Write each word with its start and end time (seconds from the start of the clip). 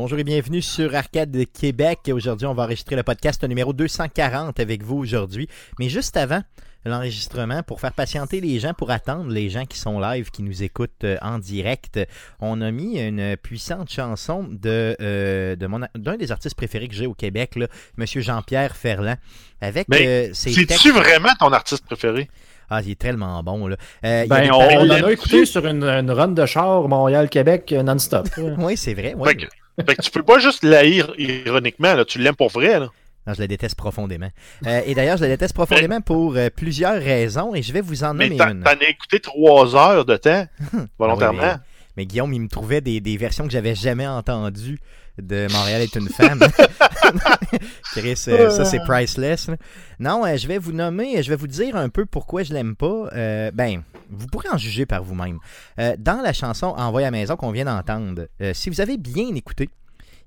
Bonjour 0.00 0.20
et 0.20 0.22
bienvenue 0.22 0.62
sur 0.62 0.94
Arcade 0.94 1.36
Québec. 1.52 2.08
Aujourd'hui, 2.12 2.46
on 2.46 2.54
va 2.54 2.62
enregistrer 2.62 2.94
le 2.94 3.02
podcast 3.02 3.42
numéro 3.42 3.72
240 3.72 4.60
avec 4.60 4.84
vous 4.84 4.96
aujourd'hui. 4.96 5.48
Mais 5.80 5.88
juste 5.88 6.16
avant, 6.16 6.40
l'enregistrement 6.84 7.64
pour 7.64 7.80
faire 7.80 7.92
patienter 7.92 8.40
les 8.40 8.60
gens, 8.60 8.74
pour 8.74 8.92
attendre 8.92 9.32
les 9.32 9.50
gens 9.50 9.64
qui 9.64 9.76
sont 9.76 9.98
live, 9.98 10.30
qui 10.30 10.44
nous 10.44 10.62
écoutent 10.62 11.02
euh, 11.02 11.16
en 11.20 11.40
direct. 11.40 11.98
On 12.38 12.60
a 12.60 12.70
mis 12.70 13.00
une 13.00 13.36
puissante 13.36 13.90
chanson 13.90 14.46
de, 14.48 14.96
euh, 15.00 15.56
de 15.56 15.66
mon, 15.66 15.80
d'un 15.96 16.16
des 16.16 16.30
artistes 16.30 16.54
préférés 16.54 16.86
que 16.86 16.94
j'ai 16.94 17.08
au 17.08 17.14
Québec, 17.14 17.56
là, 17.56 17.66
Monsieur 17.96 18.20
Jean-Pierre 18.20 18.76
Ferland. 18.76 19.16
Avec 19.60 19.88
euh, 19.92 20.30
C'est-tu 20.32 20.92
vraiment 20.92 21.34
ton 21.40 21.52
artiste 21.52 21.84
préféré? 21.84 22.30
Ah, 22.70 22.82
il 22.82 22.92
est 22.92 23.00
tellement 23.00 23.42
bon. 23.42 23.66
Là. 23.66 23.76
ben, 24.04 24.52
on, 24.52 24.58
on 24.58 24.90
a 24.90 25.10
écouté 25.10 25.44
sur 25.44 25.66
une, 25.66 25.82
run 25.82 26.28
de 26.28 26.46
char 26.46 26.86
Montréal-Québec 26.86 27.74
non-stop. 27.84 28.28
oui, 28.58 28.76
c'est 28.76 28.94
vrai. 28.94 29.16
Fait, 29.24 29.34
que, 29.34 29.46
fait, 29.84 29.96
que, 29.96 30.02
tu 30.02 30.10
peux 30.10 30.22
pas 30.22 30.38
juste 30.38 30.64
l'haïr 30.64 31.12
ironiquement, 31.18 31.94
là, 31.94 32.04
tu 32.04 32.18
l'aimes 32.18 32.36
pour 32.36 32.50
vrai. 32.50 32.80
Là. 32.80 32.88
Non, 33.26 33.34
je 33.34 33.40
la 33.40 33.46
déteste 33.46 33.74
profondément. 33.74 34.30
Euh, 34.66 34.80
et 34.86 34.94
d'ailleurs, 34.94 35.18
je 35.18 35.22
la 35.22 35.28
déteste 35.28 35.54
profondément 35.54 36.00
pour 36.00 36.36
euh, 36.36 36.48
plusieurs 36.54 37.00
raisons 37.00 37.54
et 37.54 37.62
je 37.62 37.72
vais 37.72 37.82
vous 37.82 38.02
en 38.04 38.08
nommer 38.14 38.30
mais 38.30 38.36
une. 38.36 38.62
T'en 38.62 38.70
as 38.70 38.88
écouté 38.88 39.20
trois 39.20 39.76
heures 39.76 40.04
de 40.04 40.16
temps, 40.16 40.46
volontairement. 40.98 41.42
Ah 41.42 41.60
mais, 41.96 42.06
Guillaume, 42.06 42.32
il 42.32 42.40
me 42.40 42.48
trouvait 42.48 42.80
des, 42.80 43.00
des 43.00 43.16
versions 43.16 43.44
que 43.44 43.50
j'avais 43.50 43.74
jamais 43.74 44.06
entendues 44.06 44.78
de 45.20 45.46
Montréal 45.52 45.82
est 45.82 45.94
une 45.94 46.08
femme. 46.08 46.40
Chris, 47.92 48.24
euh, 48.28 48.50
ça 48.50 48.64
c'est 48.64 48.80
priceless. 48.80 49.50
Non, 49.98 50.24
je 50.36 50.46
vais 50.46 50.58
vous 50.58 50.72
nommer, 50.72 51.22
je 51.22 51.30
vais 51.30 51.36
vous 51.36 51.46
dire 51.46 51.76
un 51.76 51.88
peu 51.88 52.06
pourquoi 52.06 52.42
je 52.42 52.52
l'aime 52.52 52.76
pas. 52.76 53.10
ben, 53.52 53.82
vous 54.10 54.26
pourrez 54.26 54.48
en 54.50 54.58
juger 54.58 54.86
par 54.86 55.02
vous-même. 55.02 55.38
dans 55.76 56.22
la 56.22 56.32
chanson 56.32 56.68
Envoie 56.76 57.00
à 57.00 57.04
la 57.04 57.10
maison 57.10 57.36
qu'on 57.36 57.50
vient 57.50 57.64
d'entendre, 57.64 58.28
si 58.52 58.70
vous 58.70 58.80
avez 58.80 58.96
bien 58.96 59.34
écouté, 59.34 59.68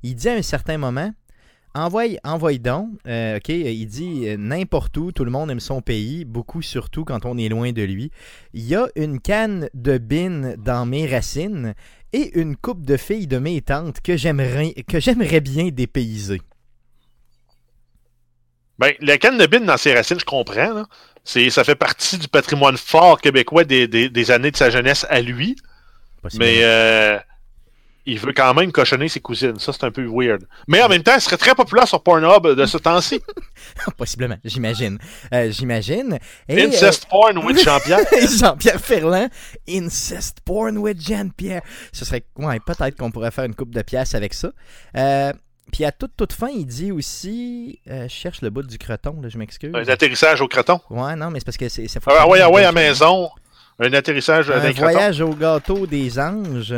il 0.04 0.16
dit 0.16 0.30
à 0.30 0.34
un 0.34 0.42
certain 0.42 0.78
moment 0.78 1.12
Envoie, 1.74 2.04
envoie 2.26 2.58
donc. 2.58 2.90
Euh, 3.08 3.38
OK, 3.38 3.48
il 3.48 3.86
dit 3.86 4.28
euh, 4.28 4.36
n'importe 4.38 4.98
où, 4.98 5.14
tout 5.14 5.24
le 5.24 5.32
monde 5.32 5.50
aime 5.52 5.62
son 5.62 5.82
pays, 5.82 6.26
beaucoup 6.26 6.62
surtout 6.62 7.06
quand 7.06 7.26
on 7.26 7.38
est 7.38 7.48
loin 7.48 7.72
de 7.72 7.82
lui. 7.82 8.12
Il 8.54 8.66
y 8.66 8.76
a 8.76 8.88
une 8.98 9.22
canne 9.22 9.70
de 9.74 9.98
bin 9.98 10.56
dans 10.58 10.86
mes 10.86 11.08
racines 11.08 11.74
et 12.14 12.40
une 12.40 12.56
coupe 12.56 12.86
de 12.86 12.98
filles 12.98 13.28
de 13.28 13.38
mes 13.38 13.62
tantes 13.62 14.02
que 14.02 14.18
j'aimerais, 14.18 14.74
que 14.88 15.00
j'aimerais 15.00 15.40
bien 15.40 15.70
dépayser. 15.70 16.42
Ben, 18.80 18.94
la 19.00 19.18
canne 19.18 19.38
de 19.38 19.46
bin 19.46 19.62
dans 19.62 19.78
ses 19.78 19.94
racines, 19.94 20.20
je 20.20 20.26
comprends. 20.26 20.84
C'est, 21.24 21.50
ça 21.52 21.64
fait 21.64 21.76
partie 21.76 22.18
du 22.18 22.28
patrimoine 22.28 22.78
fort 22.78 23.22
québécois 23.22 23.64
des, 23.64 23.88
des, 23.88 24.32
années 24.32 24.52
de 24.52 24.58
sa 24.58 24.72
jeunesse 24.72 25.06
à 25.10 25.22
lui. 25.22 25.56
Mais 26.34 26.64
euh, 26.64 27.20
il 28.06 28.20
veut 28.20 28.34
quand 28.34 28.54
même 28.54 28.72
cochonner 28.72 29.08
ses 29.08 29.20
cousines. 29.20 29.60
Ça, 29.60 29.72
c'est 29.74 29.84
un 29.84 29.92
peu 29.92 30.06
weird. 30.08 30.44
Mais 30.68 30.82
en 30.82 30.90
même 30.90 31.04
temps, 31.04 31.16
il 31.16 31.22
serait 31.22 31.38
très 31.38 31.54
populaire 31.54 31.88
sur 31.88 32.02
Pornhub 32.02 32.56
de 32.56 32.66
ce 32.66 32.78
temps-ci. 32.78 33.22
Possiblement, 33.98 34.38
j'imagine. 34.44 34.98
Euh, 35.34 35.52
j'imagine. 35.52 36.18
Incest 36.50 37.08
porn 37.08 37.38
with 37.38 37.64
Jean-Pierre. 37.64 38.00
Jean-Pierre 38.40 38.80
Ferland. 38.80 39.30
Incest 39.70 40.42
porn 40.42 40.78
with 40.78 41.00
Jean-Pierre. 41.00 41.62
Ce 41.92 42.06
serait... 42.06 42.24
Ouais, 42.38 42.60
peut-être 42.60 42.98
qu'on 42.98 43.12
pourrait 43.12 43.32
faire 43.32 43.46
une 43.46 43.56
coupe 43.56 43.74
de 43.74 43.82
pièces 43.84 44.16
avec 44.16 44.34
ça. 44.34 44.52
Euh, 44.98 45.32
puis 45.72 45.86
à 45.86 45.92
toute, 45.92 46.12
toute 46.18 46.34
fin, 46.34 46.50
il 46.50 46.66
dit 46.66 46.92
aussi... 46.92 47.80
Euh, 47.90 48.04
je 48.04 48.14
cherche 48.14 48.42
le 48.42 48.50
bout 48.50 48.64
du 48.64 48.80
croton, 48.80 49.22
là, 49.22 49.30
je 49.30 49.38
m'excuse. 49.38 49.72
Un 49.76 49.88
atterrissage 49.88 50.42
au 50.42 50.48
croton. 50.48 50.80
Ouais, 50.90 51.16
non, 51.16 51.30
mais 51.30 51.40
c'est 51.40 51.46
parce 51.46 51.58
que 51.58 51.70
c'est... 51.70 51.88
Ah, 52.08 52.28
ouais, 52.28 52.44
ouais, 52.46 52.66
à 52.66 52.72
maison. 52.72 53.30
Un 53.80 53.94
atterrissage 53.94 54.50
Un 54.50 54.72
voyage 54.72 55.22
au 55.22 55.34
gâteau 55.34 55.88
des 55.88 56.20
anges. 56.20 56.76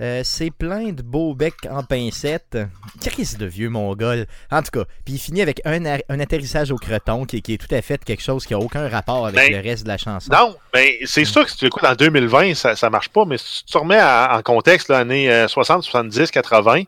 Euh, 0.00 0.20
c'est 0.24 0.50
plein 0.50 0.92
de 0.92 1.02
beaux 1.02 1.34
becs 1.34 1.66
en 1.70 1.82
pincette. 1.82 2.58
Qu'est-ce 3.00 3.36
de 3.36 3.46
vieux 3.46 3.70
mongol. 3.70 4.26
En 4.50 4.62
tout 4.62 4.70
cas, 4.70 4.84
puis 5.04 5.14
il 5.14 5.18
finit 5.18 5.42
avec 5.42 5.60
un, 5.64 5.82
un 6.08 6.20
atterrissage 6.20 6.70
au 6.70 6.76
creton 6.76 7.24
qui, 7.24 7.40
qui, 7.42 7.54
est 7.54 7.58
tout 7.58 7.74
à 7.74 7.80
fait 7.82 8.04
quelque 8.04 8.22
chose 8.22 8.44
qui 8.44 8.52
n'a 8.52 8.58
aucun 8.58 8.88
rapport 8.88 9.26
avec 9.26 9.40
ben, 9.40 9.52
le 9.52 9.68
reste 9.68 9.84
de 9.84 9.88
la 9.88 9.98
chanson. 9.98 10.30
Non, 10.32 10.54
mais 10.74 10.98
ben, 11.00 11.06
c'est 11.06 11.24
sûr 11.24 11.44
que 11.44 11.50
si 11.50 11.56
tu 11.56 11.64
l'écoutes 11.64 11.84
en 11.84 11.94
2020, 11.94 12.54
ça, 12.54 12.76
ça 12.76 12.90
marche 12.90 13.08
pas, 13.08 13.24
mais 13.24 13.38
si 13.38 13.64
tu 13.64 13.72
te 13.72 13.78
remets 13.78 14.02
en 14.02 14.42
contexte, 14.42 14.88
l'année 14.88 15.46
60, 15.48 15.82
70, 15.82 16.30
80, 16.30 16.82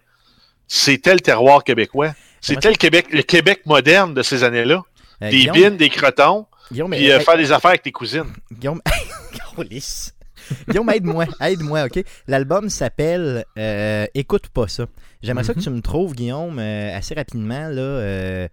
c'était 0.66 1.14
le 1.14 1.20
terroir 1.20 1.64
québécois. 1.64 2.12
C'était 2.40 2.70
le 2.70 2.76
Québec, 2.76 3.06
le 3.10 3.22
Québec 3.22 3.62
moderne 3.64 4.14
de 4.14 4.22
ces 4.22 4.44
années-là. 4.44 4.82
Euh, 5.22 5.30
des 5.30 5.50
bines, 5.50 5.76
des 5.76 5.88
cretons, 5.88 6.46
puis 6.70 7.10
euh, 7.10 7.18
faire 7.18 7.36
des 7.36 7.50
affaires 7.50 7.70
avec 7.70 7.82
tes 7.82 7.90
cousines. 7.90 8.32
Guillaume, 8.52 8.80
Guillaume, 10.68 10.90
aide-moi, 10.90 11.26
aide-moi, 11.40 11.84
OK? 11.84 12.04
L'album 12.26 12.68
s'appelle 12.68 13.44
euh, 13.58 14.06
Écoute 14.14 14.48
pas 14.48 14.68
ça. 14.68 14.86
J'aimerais 15.22 15.44
ça 15.44 15.52
que 15.52 15.58
mhm. 15.58 15.64
tu 15.64 15.70
me 15.70 15.80
trouves, 15.80 16.14
Guillaume, 16.14 16.58
euh, 16.58 16.96
assez 16.96 17.14
rapidement, 17.14 17.68
là, 17.68 17.82
euh, 17.82 18.48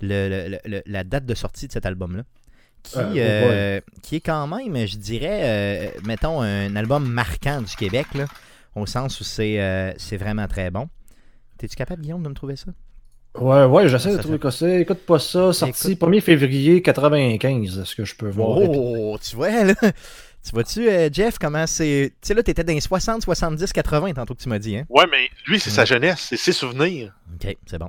la 0.00 1.04
date 1.04 1.26
de 1.26 1.34
sortie 1.34 1.66
de 1.66 1.72
cet 1.72 1.86
album-là. 1.86 2.22
Qui, 2.82 2.98
oh 2.98 3.80
qui 4.02 4.16
est 4.16 4.20
quand 4.20 4.46
même, 4.46 4.86
je 4.86 4.98
dirais, 4.98 5.94
mettons, 6.04 6.42
un 6.42 6.76
album 6.76 7.08
marquant 7.08 7.62
du 7.62 7.74
Québec, 7.76 8.06
là, 8.14 8.26
au 8.74 8.84
sens 8.84 9.20
où 9.20 9.24
c'est 9.24 9.94
c'est 9.96 10.18
vraiment 10.18 10.46
très 10.48 10.70
bon. 10.70 10.90
T'es-tu 11.56 11.76
capable, 11.76 12.02
Guillaume, 12.02 12.22
de 12.22 12.28
me 12.28 12.34
trouver 12.34 12.56
ça? 12.56 12.72
Ouais, 13.38 13.64
ouais, 13.64 13.88
j'essaie 13.88 14.12
de 14.16 14.18
trouver 14.22 14.38
quoi 14.38 14.52
c'est. 14.52 14.82
Écoute 14.82 15.00
pas 15.00 15.18
ça, 15.18 15.52
sorti 15.52 15.94
1er 15.94 16.20
février 16.20 16.82
95, 16.82 17.80
est-ce 17.80 17.96
que 17.96 18.04
je 18.04 18.14
peux 18.14 18.28
voir? 18.28 18.58
Oh, 18.58 19.16
tu 19.20 19.34
vois, 19.34 19.64
là, 19.64 19.74
tu 20.44 20.50
vois-tu, 20.50 20.88
euh, 20.88 21.08
Jeff, 21.10 21.38
comment 21.38 21.66
c'est. 21.66 22.12
Tu 22.20 22.28
sais, 22.28 22.34
là, 22.34 22.42
t'étais 22.42 22.64
dans 22.64 22.74
les 22.74 22.80
60, 22.80 23.22
70, 23.22 23.72
80 23.72 24.12
tantôt 24.12 24.34
que 24.34 24.42
tu 24.42 24.50
m'as 24.50 24.58
dit, 24.58 24.76
hein? 24.76 24.84
Ouais, 24.90 25.06
mais 25.10 25.30
lui, 25.46 25.58
c'est 25.58 25.70
sa 25.70 25.86
jeunesse, 25.86 26.26
c'est 26.28 26.36
ses 26.36 26.52
souvenirs. 26.52 27.14
Ok, 27.34 27.56
c'est 27.64 27.78
bon. 27.78 27.88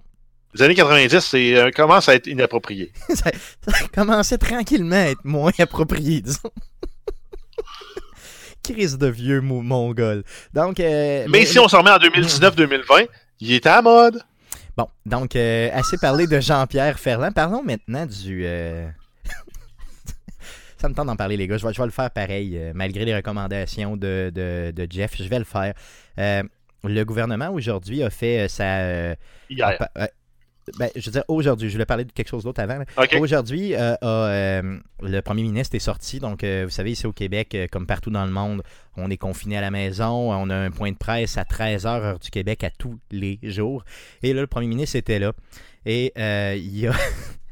Les 0.54 0.62
années 0.62 0.76
90, 0.76 1.20
c'est 1.20 1.58
euh, 1.58 1.70
commence 1.72 2.08
à 2.08 2.16
être 2.16 2.28
inapproprié. 2.28 2.94
ça, 3.10 3.30
ça 3.68 3.88
commençait 3.94 4.38
tranquillement 4.38 4.96
à 4.96 5.10
être 5.10 5.26
moins 5.26 5.52
approprié, 5.60 6.22
disons. 6.22 6.50
Crise 8.64 8.98
de 8.98 9.08
vieux 9.08 9.42
mongol. 9.42 10.24
Donc. 10.54 10.80
Euh, 10.80 11.26
mais, 11.28 11.46
si 11.46 11.60
on 11.60 11.68
s'en 11.68 11.80
remet 11.80 11.92
en 11.92 11.98
2019-2020, 11.98 13.08
il 13.42 13.52
était 13.52 13.68
à 13.68 13.82
mode. 13.82 14.22
Bon, 14.78 14.88
donc, 15.06 15.36
assez 15.36 15.98
parlé 15.98 16.26
de 16.26 16.40
Jean-Pierre 16.40 17.00
Ferland. 17.00 17.34
Parlons 17.34 17.64
maintenant 17.64 18.06
du 18.06 18.46
ça 20.86 20.90
me 20.90 20.94
tente 20.94 21.08
d'en 21.08 21.16
parler, 21.16 21.36
les 21.36 21.48
gars. 21.48 21.58
Je 21.58 21.66
vais, 21.66 21.74
je 21.74 21.80
vais 21.80 21.88
le 21.88 21.92
faire 21.92 22.12
pareil, 22.12 22.56
euh, 22.58 22.72
malgré 22.76 23.06
les 23.06 23.16
recommandations 23.16 23.98
de, 23.98 24.32
de, 24.34 24.88
Jeff. 24.88 25.16
Je 25.18 25.28
vais 25.28 25.40
le 25.40 25.46
faire. 25.46 25.74
Euh, 26.20 26.44
le 26.84 27.04
gouvernement 27.04 27.50
aujourd'hui 27.50 28.04
a 28.04 28.12
fait 28.12 28.42
euh, 28.42 28.48
sa. 28.48 29.16
Hier. 29.50 29.80
ben, 30.78 30.90
je 30.96 31.06
veux 31.08 31.12
dire, 31.12 31.24
aujourd'hui, 31.28 31.70
je 31.70 31.74
voulais 31.74 31.88
parler 31.88 32.06
de 32.06 32.12
quelque 32.12 32.28
chose 32.28 32.44
d'autre 32.44 32.62
avant. 32.62 32.84
Aujourd'hui, 33.20 33.72
le 33.72 35.20
premier 35.22 35.42
ministre 35.42 35.76
est 35.76 35.80
sorti. 35.80 36.20
Donc, 36.20 36.44
vous 36.44 36.70
savez, 36.70 36.92
ici 36.92 37.08
au 37.08 37.14
Québec, 37.14 37.58
comme 37.72 37.88
partout 37.88 38.12
dans 38.12 38.26
le 38.26 38.32
monde, 38.32 38.62
on 38.96 39.10
est 39.10 39.18
confiné 39.18 39.58
à 39.58 39.62
la 39.62 39.72
maison. 39.72 40.32
On 40.34 40.50
a 40.52 40.56
un 40.56 40.70
point 40.70 40.92
de 40.92 40.98
presse 40.98 41.40
à 41.40 41.44
13h, 41.44 41.88
heure 41.88 42.20
du 42.20 42.30
Québec, 42.30 42.64
à 42.64 42.70
tous 42.70 43.00
les 43.10 43.40
jours. 43.42 43.84
Et 44.22 44.34
là, 44.34 44.42
le 44.42 44.48
premier 44.48 44.68
ministre 44.68 44.98
était 44.98 45.18
là. 45.18 45.34
Et 45.88 46.14
il 46.16 46.78
y 46.78 46.86
a. 46.86 46.94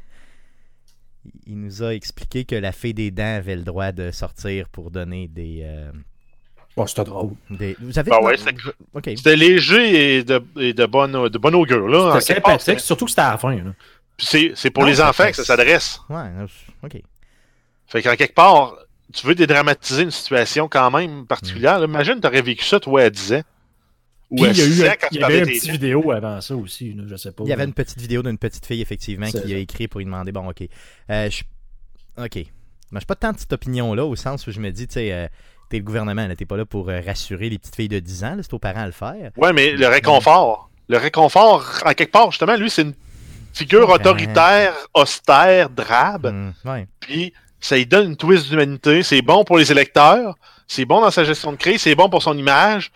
il 1.46 1.60
nous 1.60 1.82
a 1.82 1.94
expliqué 1.94 2.44
que 2.44 2.54
la 2.54 2.72
fée 2.72 2.92
des 2.92 3.10
dents 3.10 3.36
avait 3.36 3.56
le 3.56 3.62
droit 3.62 3.92
de 3.92 4.10
sortir 4.10 4.68
pour 4.68 4.90
donner 4.90 5.28
des. 5.28 5.62
Euh, 5.64 5.90
oh, 6.76 6.86
c'était 6.86 7.04
drôle. 7.04 7.32
Vous 7.50 7.98
avez... 7.98 8.10
Ben 8.10 9.16
c'était 9.16 9.36
léger 9.36 10.16
et 10.16 10.24
de, 10.24 10.42
et 10.58 10.72
de, 10.72 10.86
bonne, 10.86 11.28
de 11.28 11.38
bonne 11.38 11.54
augure. 11.54 11.88
Là, 11.88 12.20
c'était 12.20 12.34
sympathique, 12.34 12.80
surtout 12.80 13.04
que 13.04 13.10
c'était 13.10 13.22
à 13.22 13.32
la 13.32 13.38
fin. 13.38 13.56
C'est 14.18 14.70
pour 14.70 14.84
les 14.84 15.00
enfants 15.00 15.28
que 15.28 15.36
ça 15.36 15.44
s'adresse. 15.44 16.00
Ouais, 16.08 16.30
ok. 16.82 17.02
Fait 17.86 18.02
qu'en 18.02 18.16
quelque 18.16 18.34
part, 18.34 18.74
tu 19.12 19.26
veux 19.26 19.34
dédramatiser 19.34 20.02
une 20.02 20.10
situation 20.10 20.68
quand 20.68 20.90
même 20.90 21.26
particulière. 21.26 21.80
Mm. 21.80 21.84
Imagine, 21.84 22.20
tu 22.20 22.26
aurais 22.26 22.42
vécu 22.42 22.64
ça, 22.64 22.80
toi, 22.80 23.02
à 23.02 23.10
10 23.10 23.34
ans 23.34 23.42
il 24.30 24.40
y, 24.40 24.46
a 24.46 24.50
eu, 24.50 24.96
il 25.12 25.20
y 25.20 25.22
avait 25.22 25.38
une 25.40 25.46
petite 25.46 25.70
vidéo 25.70 26.10
avant 26.10 26.40
ça 26.40 26.56
aussi, 26.56 26.96
je 27.06 27.16
sais 27.16 27.32
pas. 27.32 27.44
Il 27.44 27.50
y 27.50 27.52
avait 27.52 27.64
une 27.64 27.74
petite 27.74 28.00
vidéo 28.00 28.22
d'une 28.22 28.38
petite 28.38 28.66
fille, 28.66 28.80
effectivement, 28.80 29.26
qui 29.26 29.54
a 29.54 29.58
écrit 29.58 29.88
pour 29.88 29.98
lui 29.98 30.06
demander 30.06 30.32
bon, 30.32 30.48
ok. 30.48 30.62
Euh, 31.10 31.30
je... 31.30 31.42
Ok. 32.22 32.44
Moi, 32.90 33.00
je 33.00 33.06
pas 33.06 33.16
tant 33.16 33.32
de 33.32 33.38
cette 33.38 33.52
opinion-là, 33.52 34.04
au 34.04 34.16
sens 34.16 34.46
où 34.46 34.50
je 34.50 34.60
me 34.60 34.70
dis, 34.70 34.86
tu 34.86 34.94
sais, 34.94 35.12
euh, 35.12 35.26
t'es 35.68 35.78
le 35.78 35.84
gouvernement, 35.84 36.28
t'es 36.36 36.46
pas 36.46 36.56
là 36.56 36.64
pour 36.64 36.88
euh, 36.88 37.00
rassurer 37.04 37.50
les 37.50 37.58
petites 37.58 37.76
filles 37.76 37.88
de 37.88 37.98
10 37.98 38.24
ans, 38.24 38.36
c'est 38.40 38.54
aux 38.54 38.58
parents 38.58 38.82
à 38.82 38.86
le 38.86 38.92
faire. 38.92 39.30
Ouais, 39.36 39.52
mais 39.52 39.72
le 39.72 39.86
réconfort. 39.86 40.70
Le 40.88 40.98
réconfort, 40.98 41.64
en 41.84 41.92
quelque 41.92 42.12
part, 42.12 42.30
justement, 42.30 42.56
lui, 42.56 42.70
c'est 42.70 42.82
une 42.82 42.94
figure 43.52 43.88
autoritaire, 43.88 44.74
austère, 44.92 45.70
drabe. 45.70 46.52
Ouais. 46.64 46.86
Puis, 47.00 47.32
ça 47.60 47.76
lui 47.76 47.86
donne 47.86 48.10
une 48.10 48.16
twist 48.16 48.48
d'humanité. 48.48 49.02
C'est 49.02 49.22
bon 49.22 49.44
pour 49.44 49.58
les 49.58 49.72
électeurs. 49.72 50.34
C'est 50.66 50.84
bon 50.84 51.00
dans 51.00 51.10
sa 51.10 51.24
gestion 51.24 51.52
de 51.52 51.56
crise. 51.56 51.82
C'est 51.82 51.94
bon 51.94 52.10
pour 52.10 52.22
son 52.22 52.36
image. 52.36 52.90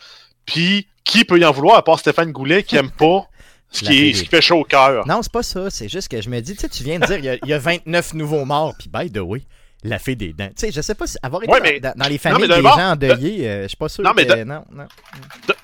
Puis, 0.44 0.86
qui 1.08 1.24
peut 1.24 1.38
y 1.40 1.44
en 1.44 1.50
vouloir 1.50 1.76
à 1.76 1.82
part 1.82 1.98
Stéphane 1.98 2.30
Goulet 2.30 2.62
qui 2.62 2.76
aime 2.76 2.90
pas 2.90 3.26
Ce 3.70 3.80
qui, 3.84 3.86
est- 3.86 3.88
fée 3.88 4.12
ce 4.14 4.18
des- 4.20 4.24
qui 4.24 4.30
fait 4.30 4.40
chaud 4.40 4.60
au 4.60 4.64
cœur. 4.64 5.06
Non, 5.06 5.20
c'est 5.22 5.32
pas 5.32 5.42
ça. 5.42 5.68
C'est 5.70 5.88
juste 5.88 6.08
que 6.08 6.20
je 6.22 6.28
me 6.30 6.40
dis, 6.40 6.54
tu 6.54 6.60
sais, 6.60 6.68
tu 6.68 6.84
viens 6.84 6.98
de 6.98 7.06
dire, 7.06 7.18
il 7.18 7.24
y 7.24 7.28
a- 7.28 7.36
il 7.42 7.48
y, 7.48 7.52
a 7.52 7.58
29 7.58 8.14
nouveaux 8.14 8.44
morts, 8.46 8.74
puis 8.78 8.88
by 8.92 9.10
the 9.10 9.18
way, 9.18 9.42
la 9.84 9.98
fée 9.98 10.14
des 10.16 10.32
dents. 10.32 10.48
Tu 10.48 10.66
sais, 10.66 10.72
je 10.72 10.80
sais 10.80 10.94
pas 10.94 11.06
si 11.06 11.18
avoir 11.22 11.42
été 11.42 11.52
Ouais, 11.52 11.58
dans- 11.60 11.64
mais- 11.64 11.80
dans, 11.80 11.92
dans 11.96 12.08
les 12.08 12.16
familles 12.18 12.48
d'un 12.48 12.56
des 12.56 12.62
bord, 12.62 12.78
gens 12.78 12.92
endeuillés, 12.92 13.48
euh, 13.48 13.62
je 13.64 13.68
suis 13.68 13.76
pas 13.76 13.88
sûr 13.90 14.02
Non, 14.04 14.12
mais 14.16 14.24
que... 14.26 14.32
de- 14.38 14.44
Non, 14.44 14.64
non. 14.72 14.86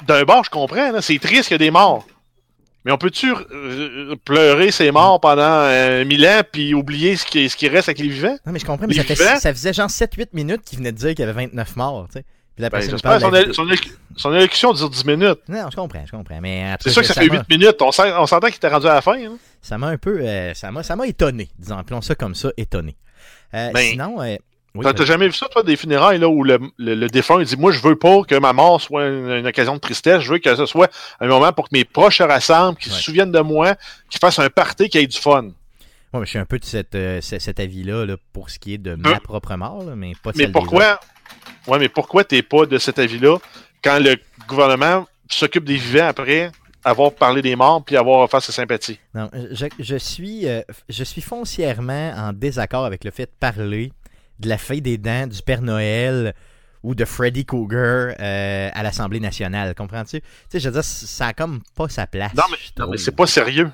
D'un 0.07 0.23
bord, 0.25 0.45
je 0.45 0.51
comprends, 0.51 1.01
c'est 1.01 1.19
triste 1.19 1.45
qu'il 1.49 1.53
y 1.53 1.55
a 1.55 1.59
des 1.59 1.71
morts. 1.71 2.07
Mais 2.85 2.93
on 2.93 2.99
peut-tu 2.99 3.33
euh, 3.33 4.15
pleurer 4.27 4.71
ces 4.71 4.91
morts 4.91 5.19
pendant 5.19 5.41
euh, 5.43 6.05
mille 6.05 6.27
ans 6.27 6.43
puis 6.53 6.75
oublier 6.75 7.17
ce 7.17 7.25
qui, 7.25 7.49
ce 7.49 7.57
qui 7.57 7.67
reste 7.69 7.89
avec 7.89 7.99
les 8.01 8.09
vivants? 8.09 8.37
Non, 8.45 8.53
mais 8.53 8.59
je 8.59 8.67
comprends, 8.67 8.87
mais 8.87 8.93
ça, 8.93 9.03
fait, 9.05 9.15
vivants? 9.15 9.39
ça 9.41 9.55
faisait 9.55 9.73
genre 9.73 9.89
7-8 9.89 10.27
minutes 10.35 10.61
qu'il 10.67 10.77
venait 10.79 10.93
de 10.93 10.99
dire 10.99 11.09
qu'il 11.15 11.21
y 11.21 11.23
avait 11.23 11.33
29 11.47 11.77
morts, 11.77 12.07
tu 12.13 12.19
sais. 12.19 12.25
Puis 12.55 12.63
la 12.63 12.71
Ben, 12.71 12.79
personne. 12.79 12.99
Son, 12.99 13.03
parle 13.03 13.33
de 13.33 13.49
la- 13.49 13.53
son, 13.53 13.65
éloc- 13.67 13.91
son 14.17 14.33
élocution 14.33 14.73
dure 14.73 14.89
10 14.91 15.05
minutes. 15.05 15.41
Non, 15.49 15.67
je 15.71 15.77
comprends, 15.77 16.05
je 16.07 16.11
comprends. 16.13 16.41
Mais 16.41 16.75
C'est 16.81 16.91
sûr 16.91 17.03
que 17.03 17.09
ça 17.09 17.15
fait 17.15 17.27
m'a- 17.27 17.45
8 17.49 17.49
minutes. 17.59 17.77
On 17.83 17.91
sent- 17.91 18.13
on 18.17 18.27
s'entend 18.27 18.47
qu'il 18.47 18.57
était 18.57 18.69
rendu 18.69 18.87
à 18.87 18.95
la 18.95 19.01
fin. 19.03 19.15
hein. 19.19 19.37
Ça 19.61 19.77
m'a 19.79 19.89
un 19.89 19.99
peu... 19.99 20.21
euh, 20.21 20.55
ça 20.55 20.71
m'a 20.71 21.07
étonné, 21.07 21.49
disons, 21.59 21.77
appelons 21.79 22.01
ça 22.03 22.15
comme 22.15 22.35
ça, 22.35 22.51
étonné. 22.57 22.97
Euh, 23.55 23.71
Ben, 23.73 23.91
sinon... 23.91 24.21
euh, 24.23 24.37
oui, 24.77 24.85
T'as- 24.95 25.05
jamais 25.05 25.27
vu 25.27 25.33
ça, 25.33 25.47
toi, 25.49 25.63
des 25.63 25.77
funérailles 25.77 26.19
là, 26.19 26.29
où 26.29 26.43
le, 26.45 26.59
le, 26.79 26.95
le 26.97 27.07
défunt 27.09 27.41
dit 27.43 27.57
Moi, 27.57 27.71
je 27.73 27.81
veux 27.81 27.97
pas 27.97 28.23
que 28.23 28.35
ma 28.37 28.53
mort 28.53 28.81
soit 28.81 29.07
une, 29.07 29.31
une 29.31 29.47
occasion 29.47 29.75
de 29.75 29.81
tristesse. 29.81 30.21
Je 30.23 30.33
veux 30.33 30.39
que 30.39 30.55
ce 30.57 30.67
soit 30.67 30.91
un 31.21 31.27
moment 31.29 31.53
pour 31.53 31.65
que 31.69 31.77
mes 31.77 31.85
proches 31.85 32.19
se 32.19 32.23
rassemblent, 32.25 32.77
qu'ils 32.79 32.91
Ouais. 32.93 32.99
se 32.99 33.05
souviennent 33.05 33.31
de 33.33 33.39
moi, 33.41 33.75
qu'ils 34.11 34.19
fassent 34.21 34.39
un 34.41 34.51
party, 34.51 34.89
qui 34.89 34.99
ait 34.99 35.07
du 35.07 35.17
fun. 35.19 35.45
Ouais, 36.13 36.21
mais 36.21 36.25
je 36.27 36.31
suis 36.31 36.39
un 36.39 36.45
peu 36.45 36.59
de 36.59 36.65
cette, 36.65 36.95
euh, 36.95 37.21
ce- 37.21 37.39
cet 37.41 37.59
avis-là 37.61 38.05
là, 38.05 38.17
pour 38.33 38.51
ce 38.51 38.59
qui 38.61 38.75
est 38.75 38.79
de 38.79 38.95
Ben, 38.97 39.11
ma 39.11 39.21
propre 39.21 39.55
mort, 39.57 39.85
là, 39.85 39.95
mais 39.97 40.13
pas 40.23 40.31
Mais 40.35 40.43
celle 40.45 40.53
des 40.53 40.59
autres. 40.59 40.67
pourquoi 40.67 41.01
Ouais, 41.67 41.79
mais 41.79 41.89
pourquoi 41.89 42.25
t'es 42.25 42.43
pas 42.43 42.67
de 42.67 42.79
cet 42.79 42.99
avis-là 42.99 43.39
quand 43.83 43.99
le 43.99 44.17
gouvernement 44.47 45.07
s'occupe 45.31 45.65
des 45.65 45.77
vivants 45.77 46.09
après 46.09 46.51
avoir 46.85 47.13
parlé 47.13 47.41
des 47.41 47.57
morts 47.57 47.83
puis 47.83 47.97
avoir 47.97 48.21
offert 48.21 48.43
ses 48.43 48.53
sympathies? 48.53 48.99
Non, 49.15 49.31
je, 49.53 49.67
je 49.79 49.97
suis, 49.97 50.47
euh, 50.47 50.61
je 50.89 51.05
suis 51.05 51.23
foncièrement 51.23 52.13
en 52.17 52.33
désaccord 52.33 52.85
avec 52.85 53.05
le 53.05 53.11
fait 53.11 53.25
de 53.27 53.33
parler 53.41 53.93
de 54.39 54.49
la 54.49 54.59
fée 54.59 54.81
des 54.81 54.99
dents, 54.99 55.27
du 55.27 55.41
Père 55.43 55.63
Noël 55.63 56.35
ou 56.83 56.95
de 56.95 57.05
Freddy 57.05 57.47
Krueger 57.47 58.15
euh, 58.21 58.71
à 58.73 58.83
l'Assemblée 58.83 59.21
nationale. 59.21 59.75
Comprends-tu? 59.75 60.21
Tu 60.21 60.27
sais, 60.51 60.61
je 60.61 60.69
veux 60.69 60.75
dire, 60.75 60.85
ça 60.85 61.29
a 61.29 61.33
comme 61.33 61.61
pas 61.75 61.89
sa 61.89 62.07
place. 62.07 62.35
Non, 62.35 62.45
mais, 62.51 62.59
non, 62.79 62.91
mais 62.91 62.99
c'est 62.99 63.17
pas 63.17 63.27
sérieux. 63.27 63.71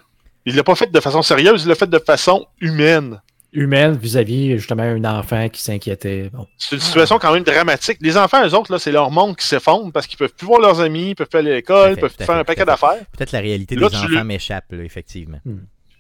Il 0.47 0.55
l'a 0.55 0.63
pas 0.63 0.77
fait 0.77 0.91
de 0.91 1.01
façon 1.01 1.23
sérieuse, 1.23 1.65
il 1.65 1.69
l'a 1.69 1.75
fait 1.75 1.91
de 1.91 1.99
façon 1.99 2.47
humaine. 2.61 3.21
Humaine 3.53 3.97
vis-à-vis 3.97 4.59
justement 4.59 4.83
un 4.85 5.05
enfant 5.05 5.49
qui 5.49 5.61
s'inquiétait. 5.63 6.31
Bon. 6.33 6.47
C'est 6.57 6.77
une 6.77 6.83
situation 6.83 7.19
quand 7.19 7.33
même 7.33 7.43
dramatique. 7.43 7.99
Les 8.01 8.17
enfants, 8.17 8.47
eux 8.47 8.55
autres, 8.55 8.71
là, 8.73 8.79
c'est 8.79 8.93
leur 8.93 9.11
monde 9.11 9.37
qui 9.37 9.47
s'effondre 9.47 9.91
parce 9.93 10.07
qu'ils 10.07 10.19
peuvent 10.19 10.33
plus 10.35 10.47
voir 10.47 10.61
leurs 10.61 10.81
amis, 10.81 11.11
ils 11.11 11.15
peuvent 11.17 11.29
plus 11.29 11.39
aller 11.41 11.51
à 11.53 11.55
l'école, 11.57 11.93
ils 11.93 12.01
peuvent 12.01 12.15
plus 12.15 12.25
faire 12.25 12.37
un 12.37 12.45
paquet 12.45 12.65
d'affaires. 12.65 13.05
Peut-être 13.17 13.33
la 13.33 13.41
réalité 13.41 13.75
Là, 13.75 13.89
des 13.89 13.97
tu 13.97 14.05
enfants 14.05 14.09
le- 14.11 14.25
m'échappe, 14.25 14.67
là, 14.71 14.83
effectivement. 14.85 15.39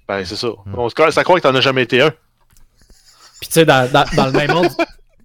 Ben, 0.08 0.24
c'est 0.24 0.36
ça. 0.36 0.48
Mm. 0.48 0.74
On 0.76 0.88
se 0.88 0.94
croit, 0.94 1.10
ça 1.10 1.24
croit 1.24 1.36
que 1.36 1.42
t'en 1.42 1.54
as 1.54 1.60
jamais 1.60 1.82
été 1.82 2.00
un. 2.02 2.10
Puis 3.40 3.48
tu 3.48 3.52
sais, 3.54 3.64
dans, 3.64 3.90
dans, 3.90 4.04
dans 4.16 4.26
le 4.26 4.32
même 4.32 4.52
monde. 4.52 4.68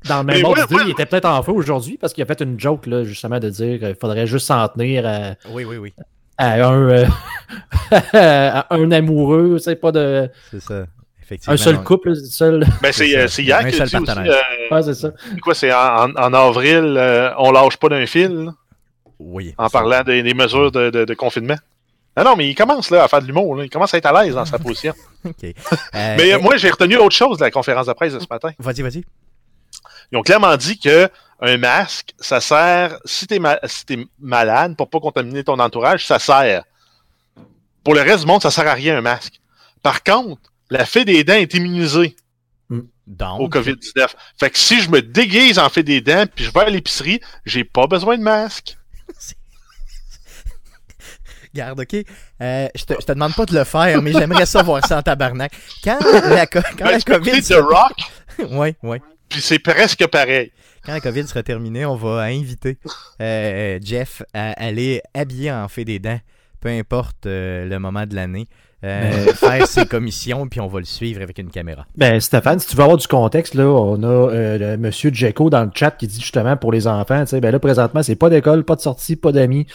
Dans 0.07 0.19
le 0.19 0.24
même 0.24 0.36
Mais 0.38 0.42
monde 0.44 0.57
ouais, 0.57 0.62
d'idée, 0.68 0.75
ouais. 0.75 0.81
il 0.86 0.92
était 0.92 1.06
peut-être 1.07 1.25
en 1.25 1.42
feu 1.42 1.51
aujourd'hui 1.51 1.98
parce 1.98 2.13
qu'il 2.13 2.21
a 2.24 2.28
fait 2.28 2.39
une 2.42 2.60
joke 2.60 2.86
là, 2.86 3.04
justement 3.04 3.39
de 3.39 3.50
dire 3.50 3.80
qu'il 3.80 3.95
faudrait 4.00 4.28
juste 4.28 4.45
s'en 4.48 4.68
tenir 4.68 5.06
à, 5.07 5.31
Oui, 5.50 5.66
oui, 5.66 5.78
oui. 5.78 5.94
à 6.38 6.63
un, 6.68 6.89
euh, 6.89 7.06
à 8.13 8.74
un 8.75 8.92
amoureux, 8.92 9.57
c'est 9.57 9.75
pas 9.75 9.92
de 9.92 10.30
C'est 10.51 10.62
ça. 10.62 10.86
Un 11.48 11.57
seul 11.57 11.75
non. 11.75 11.83
couple, 11.83 12.16
seul. 12.16 12.66
Ben, 12.81 12.92
C'est 12.92 13.18
euh, 13.18 13.27
c'est 13.27 13.44
hier 13.44 13.60
qu'il 13.62 13.74
seul 13.74 13.81
a 13.83 13.86
dit 13.88 13.95
aussi. 13.98 14.30
euh, 14.30 14.33
Ouais, 14.72 14.83
c'est 14.83 14.94
ça. 14.94 15.10
quoi, 15.42 15.56
c'est 15.56 15.74
en, 15.74 16.12
en- 16.16 16.33
avril, 16.33 16.95
euh, 16.98 17.31
on 17.39 17.51
lâche 17.51 17.77
pas 17.77 17.89
d'un 17.89 18.06
fil, 18.06 18.45
là, 18.45 18.51
Oui. 19.19 19.56
en 19.57 19.69
parlant 19.69 20.04
des, 20.04 20.22
des 20.24 20.33
mesures 20.33 20.72
de, 20.72 20.89
de- 20.92 21.06
de 21.06 21.13
confinement. 21.16 21.56
Ah 22.16 22.24
non, 22.24 22.36
mais 22.36 22.48
il 22.48 22.56
commence 22.56 22.92
là, 22.92 23.04
à 23.04 23.07
faire 23.07 23.22
de 23.22 23.27
l'humour. 23.27 23.56
là. 23.56 23.63
Il 23.66 23.69
commence 23.69 23.94
à 23.94 23.98
être 23.98 24.06
à 24.06 24.24
l'aise 24.24 24.36
dans 24.36 24.45
sa 24.45 24.57
position. 24.60 24.94
OK. 25.25 25.44
Euh, 25.44 25.51
Mais 26.18 26.33
euh, 26.33 26.39
moi, 26.39 26.56
j'ai 26.57 26.69
retenu 26.69 26.95
autre 26.98 27.16
chose 27.16 27.38
de 27.39 27.44
la 27.44 27.51
conférence 27.51 27.88
de 27.88 27.94
presse 27.94 28.13
de 28.13 28.19
ce 28.19 28.28
matin. 28.30 28.51
Vas-y, 28.60 28.81
vas-y. 28.83 29.04
Ils 30.12 30.18
ont 30.18 30.21
clairement 30.21 30.56
dit 30.56 30.78
que 30.80 31.10
un 31.42 31.57
masque, 31.57 32.13
ça 32.19 32.39
sert, 32.39 32.98
si 33.04 33.28
t'es 33.28 33.39
ma- 33.39 33.60
si 33.66 33.86
t'es 33.86 33.98
malade, 34.19 34.78
pour 34.78 34.89
pas 34.89 35.00
contaminer 35.00 35.44
ton 35.44 35.60
entourage, 35.60 36.06
ça 36.06 36.19
sert. 36.19 36.63
Pour 37.83 37.94
le 37.95 38.01
reste 38.01 38.21
du 38.21 38.25
monde, 38.28 38.42
ça 38.42 38.51
sert 38.51 38.68
à 38.68 38.74
rien, 38.74 38.98
un 38.98 39.01
masque. 39.01 39.42
Par 39.83 40.01
contre, 40.04 40.42
la 40.69 40.85
fée 40.85 41.06
des 41.06 41.23
dents 41.23 41.33
est 41.35 41.53
immunisée 41.53 42.15
Donc, 43.07 43.39
au 43.41 43.50
COVID-19. 43.50 44.07
Fait 44.39 44.50
que 44.50 44.57
si 44.57 44.81
je 44.81 44.89
me 44.89 45.01
déguise 45.01 45.59
en 45.59 45.69
fée 45.69 45.83
des 45.83 46.01
dents, 46.01 46.25
puis 46.33 46.45
je 46.45 46.51
vais 46.51 46.62
à 46.62 46.69
l'épicerie, 46.69 47.19
j'ai 47.45 47.63
pas 47.63 47.88
besoin 47.88 48.17
de 48.17 48.23
masque. 48.23 48.77
Garde, 51.53 51.79
OK. 51.79 51.95
Euh, 52.41 52.67
je, 52.75 52.83
te, 52.83 52.94
je 53.00 53.06
te 53.06 53.12
demande 53.13 53.33
pas 53.33 53.45
de 53.45 53.57
le 53.57 53.63
faire, 53.63 54.01
mais 54.01 54.12
j'aimerais 54.12 54.45
ça 54.45 54.62
voir 54.62 54.85
ça 54.85 54.97
en 54.97 55.01
tabarnak. 55.01 55.53
Quand 55.83 56.00
la, 56.01 56.47
co- 56.47 56.59
quand 56.77 56.85
Ben, 56.85 56.91
la 56.91 57.00
COVID 57.19 57.41
sera... 57.44 57.61
The 57.61 57.63
Rock, 57.63 57.97
Oui, 58.51 58.75
oui. 58.83 58.97
puis 59.29 59.41
c'est 59.41 59.59
presque 59.59 60.06
pareil. 60.07 60.51
Quand 60.83 60.91
la 60.91 61.00
COVID 61.00 61.25
sera 61.27 61.44
terminée, 61.44 61.85
on 61.85 61.95
va 61.95 62.23
inviter 62.23 62.77
euh, 63.21 63.79
Jeff 63.81 64.21
à 64.33 64.51
aller 64.51 65.01
habillé 65.13 65.51
en 65.51 65.68
fait 65.69 65.85
des 65.85 66.00
dents, 66.00 66.19
peu 66.59 66.68
importe 66.69 67.25
euh, 67.25 67.65
le 67.65 67.79
moment 67.79 68.06
de 68.06 68.15
l'année, 68.15 68.47
euh, 68.85 69.33
faire 69.33 69.67
ses 69.67 69.85
commissions, 69.85 70.47
puis 70.47 70.61
on 70.61 70.67
va 70.67 70.79
le 70.79 70.85
suivre 70.85 71.21
avec 71.21 71.37
une 71.37 71.49
caméra. 71.49 71.85
Ben, 71.97 72.19
Stéphane, 72.19 72.59
si 72.59 72.67
tu 72.67 72.75
veux 72.75 72.83
avoir 72.83 72.97
du 72.97 73.07
contexte, 73.07 73.55
là, 73.55 73.65
on 73.65 74.01
a 74.03 74.07
euh, 74.07 74.77
monsieur 74.77 75.11
Jeco 75.13 75.49
dans 75.49 75.63
le 75.63 75.71
chat 75.73 75.91
qui 75.91 76.07
dit 76.07 76.21
justement 76.21 76.55
pour 76.55 76.71
les 76.71 76.87
enfants, 76.87 77.21
tu 77.21 77.31
sais, 77.31 77.41
ben 77.41 77.51
là, 77.51 77.59
présentement, 77.59 78.03
c'est 78.03 78.15
pas 78.15 78.29
d'école, 78.29 78.63
pas 78.63 78.75
de 78.75 78.81
sortie, 78.81 79.15
pas 79.15 79.31
d'amis, 79.31 79.67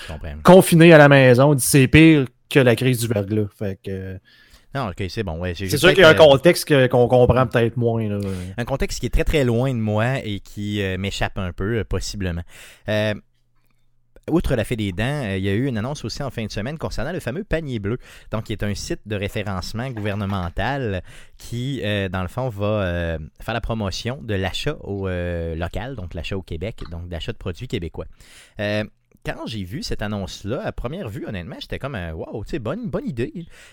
confiné 0.42 0.92
à 0.92 0.98
la 0.98 1.08
maison, 1.08 1.54
c'est 1.58 1.88
pire 1.88 2.24
que 2.50 2.60
la 2.60 2.76
crise 2.76 3.00
du 3.00 3.06
verglas. 3.06 3.46
Fait 3.58 3.78
que 3.82 3.90
euh, 3.90 4.18
Non, 4.74 4.88
ok, 4.88 5.04
c'est 5.08 5.22
bon. 5.22 5.38
Ouais, 5.38 5.54
c'est 5.56 5.76
sûr 5.76 5.90
qu'il 5.90 6.00
y 6.00 6.04
a 6.04 6.08
un 6.10 6.14
contexte 6.14 6.68
qu'on 6.88 7.08
comprend 7.08 7.46
peut-être 7.46 7.76
moins. 7.76 8.06
Là. 8.08 8.18
un 8.58 8.64
contexte 8.64 9.00
qui 9.00 9.06
est 9.06 9.10
très 9.10 9.24
très 9.24 9.44
loin 9.44 9.72
de 9.72 9.78
moi 9.78 10.18
et 10.22 10.40
qui 10.40 10.82
euh, 10.82 10.98
m'échappe 10.98 11.38
un 11.38 11.52
peu, 11.52 11.78
euh, 11.78 11.84
possiblement. 11.84 12.42
Euh, 12.88 13.14
Outre 14.28 14.54
la 14.54 14.64
fée 14.64 14.76
des 14.76 14.92
dents, 14.92 15.24
euh, 15.24 15.36
il 15.38 15.44
y 15.44 15.48
a 15.48 15.54
eu 15.54 15.66
une 15.66 15.78
annonce 15.78 16.04
aussi 16.04 16.22
en 16.22 16.30
fin 16.30 16.44
de 16.44 16.50
semaine 16.50 16.78
concernant 16.78 17.12
le 17.12 17.20
fameux 17.20 17.44
panier 17.44 17.78
bleu, 17.78 17.98
donc 18.30 18.44
qui 18.44 18.52
est 18.52 18.62
un 18.62 18.74
site 18.74 19.00
de 19.06 19.16
référencement 19.16 19.90
gouvernemental 19.90 21.02
qui, 21.36 21.80
euh, 21.84 22.08
dans 22.08 22.22
le 22.22 22.28
fond, 22.28 22.48
va 22.48 22.66
euh, 22.66 23.18
faire 23.40 23.54
la 23.54 23.60
promotion 23.60 24.20
de 24.22 24.34
l'achat 24.34 24.76
au 24.82 25.08
local, 25.08 25.96
donc 25.96 26.14
l'achat 26.14 26.36
au 26.36 26.42
Québec, 26.42 26.82
donc 26.90 27.08
d'achat 27.08 27.32
de 27.32 27.38
produits 27.38 27.66
québécois. 27.66 28.06
Euh, 29.28 29.32
quand 29.32 29.46
j'ai 29.46 29.64
vu 29.64 29.82
cette 29.82 30.02
annonce-là, 30.02 30.62
à 30.64 30.72
première 30.72 31.08
vue, 31.08 31.26
honnêtement, 31.26 31.56
j'étais 31.60 31.78
comme 31.78 31.96
wow, 32.14 32.44
tu 32.44 32.50
sais, 32.50 32.58
bonne, 32.58 32.88
bonne 32.88 33.08
idée. 33.08 33.32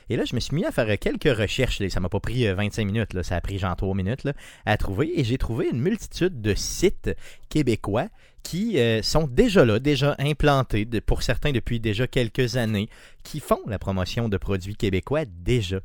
Et 0.09 0.15
là, 0.15 0.23
je 0.25 0.35
me 0.35 0.39
suis 0.39 0.55
mis 0.55 0.65
à 0.65 0.71
faire 0.71 0.97
quelques 0.99 1.37
recherches. 1.37 1.79
là. 1.79 1.89
Ça 1.89 1.99
m'a 1.99 2.09
pas 2.09 2.19
pris 2.19 2.47
euh, 2.47 2.55
25 2.55 2.85
minutes, 2.85 3.13
là. 3.13 3.23
ça 3.23 3.35
a 3.35 3.41
pris 3.41 3.57
genre 3.59 3.75
3 3.75 3.95
minutes 3.95 4.27
à 4.65 4.77
trouver. 4.77 5.19
Et 5.19 5.23
j'ai 5.23 5.37
trouvé 5.37 5.69
une 5.69 5.79
multitude 5.79 6.41
de 6.41 6.53
sites 6.55 7.11
québécois 7.49 8.07
qui 8.43 8.79
euh, 8.79 9.01
sont 9.01 9.27
déjà 9.27 9.65
là, 9.65 9.79
déjà 9.79 10.15
implantés, 10.19 10.85
pour 11.05 11.21
certains 11.21 11.51
depuis 11.51 11.79
déjà 11.79 12.07
quelques 12.07 12.55
années, 12.55 12.89
qui 13.23 13.39
font 13.39 13.59
la 13.67 13.77
promotion 13.77 14.29
de 14.29 14.37
produits 14.37 14.75
québécois 14.75 15.25
déjà. 15.25 15.81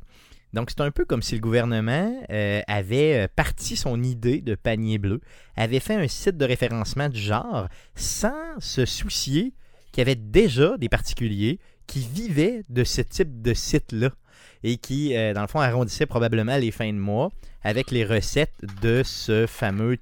Donc 0.53 0.69
c'est 0.69 0.81
un 0.81 0.91
peu 0.91 1.03
comme 1.03 1.21
si 1.21 1.35
le 1.35 1.41
gouvernement 1.41 2.15
euh, 2.29 2.61
avait 2.67 3.23
euh, 3.23 3.27
parti 3.35 3.75
son 3.75 4.01
idée 4.03 4.39
de 4.41 4.55
panier 4.55 4.99
bleu, 4.99 5.19
avait 5.57 5.79
fait 5.79 5.95
un 5.95 6.07
site 6.07 6.37
de 6.37 6.45
référencement 6.45 7.09
du 7.09 7.19
genre 7.19 7.67
sans 7.95 8.59
se 8.59 8.85
soucier 8.85 9.53
qu'il 9.91 10.01
y 10.01 10.03
avait 10.03 10.15
déjà 10.15 10.77
des 10.77 10.89
particuliers 10.89 11.59
qui 11.87 11.99
vivaient 11.99 12.61
de 12.69 12.83
ce 12.83 13.01
type 13.01 13.41
de 13.41 13.53
site-là 13.53 14.09
et 14.63 14.77
qui, 14.77 15.15
euh, 15.15 15.33
dans 15.33 15.41
le 15.41 15.47
fond, 15.47 15.59
arrondissaient 15.59 16.05
probablement 16.05 16.57
les 16.57 16.71
fins 16.71 16.91
de 16.93 16.97
mois 16.97 17.31
avec 17.63 17.91
les 17.91 18.05
recettes 18.05 18.53
de 18.81 19.01
ce 19.03 19.45
fameux 19.45 19.97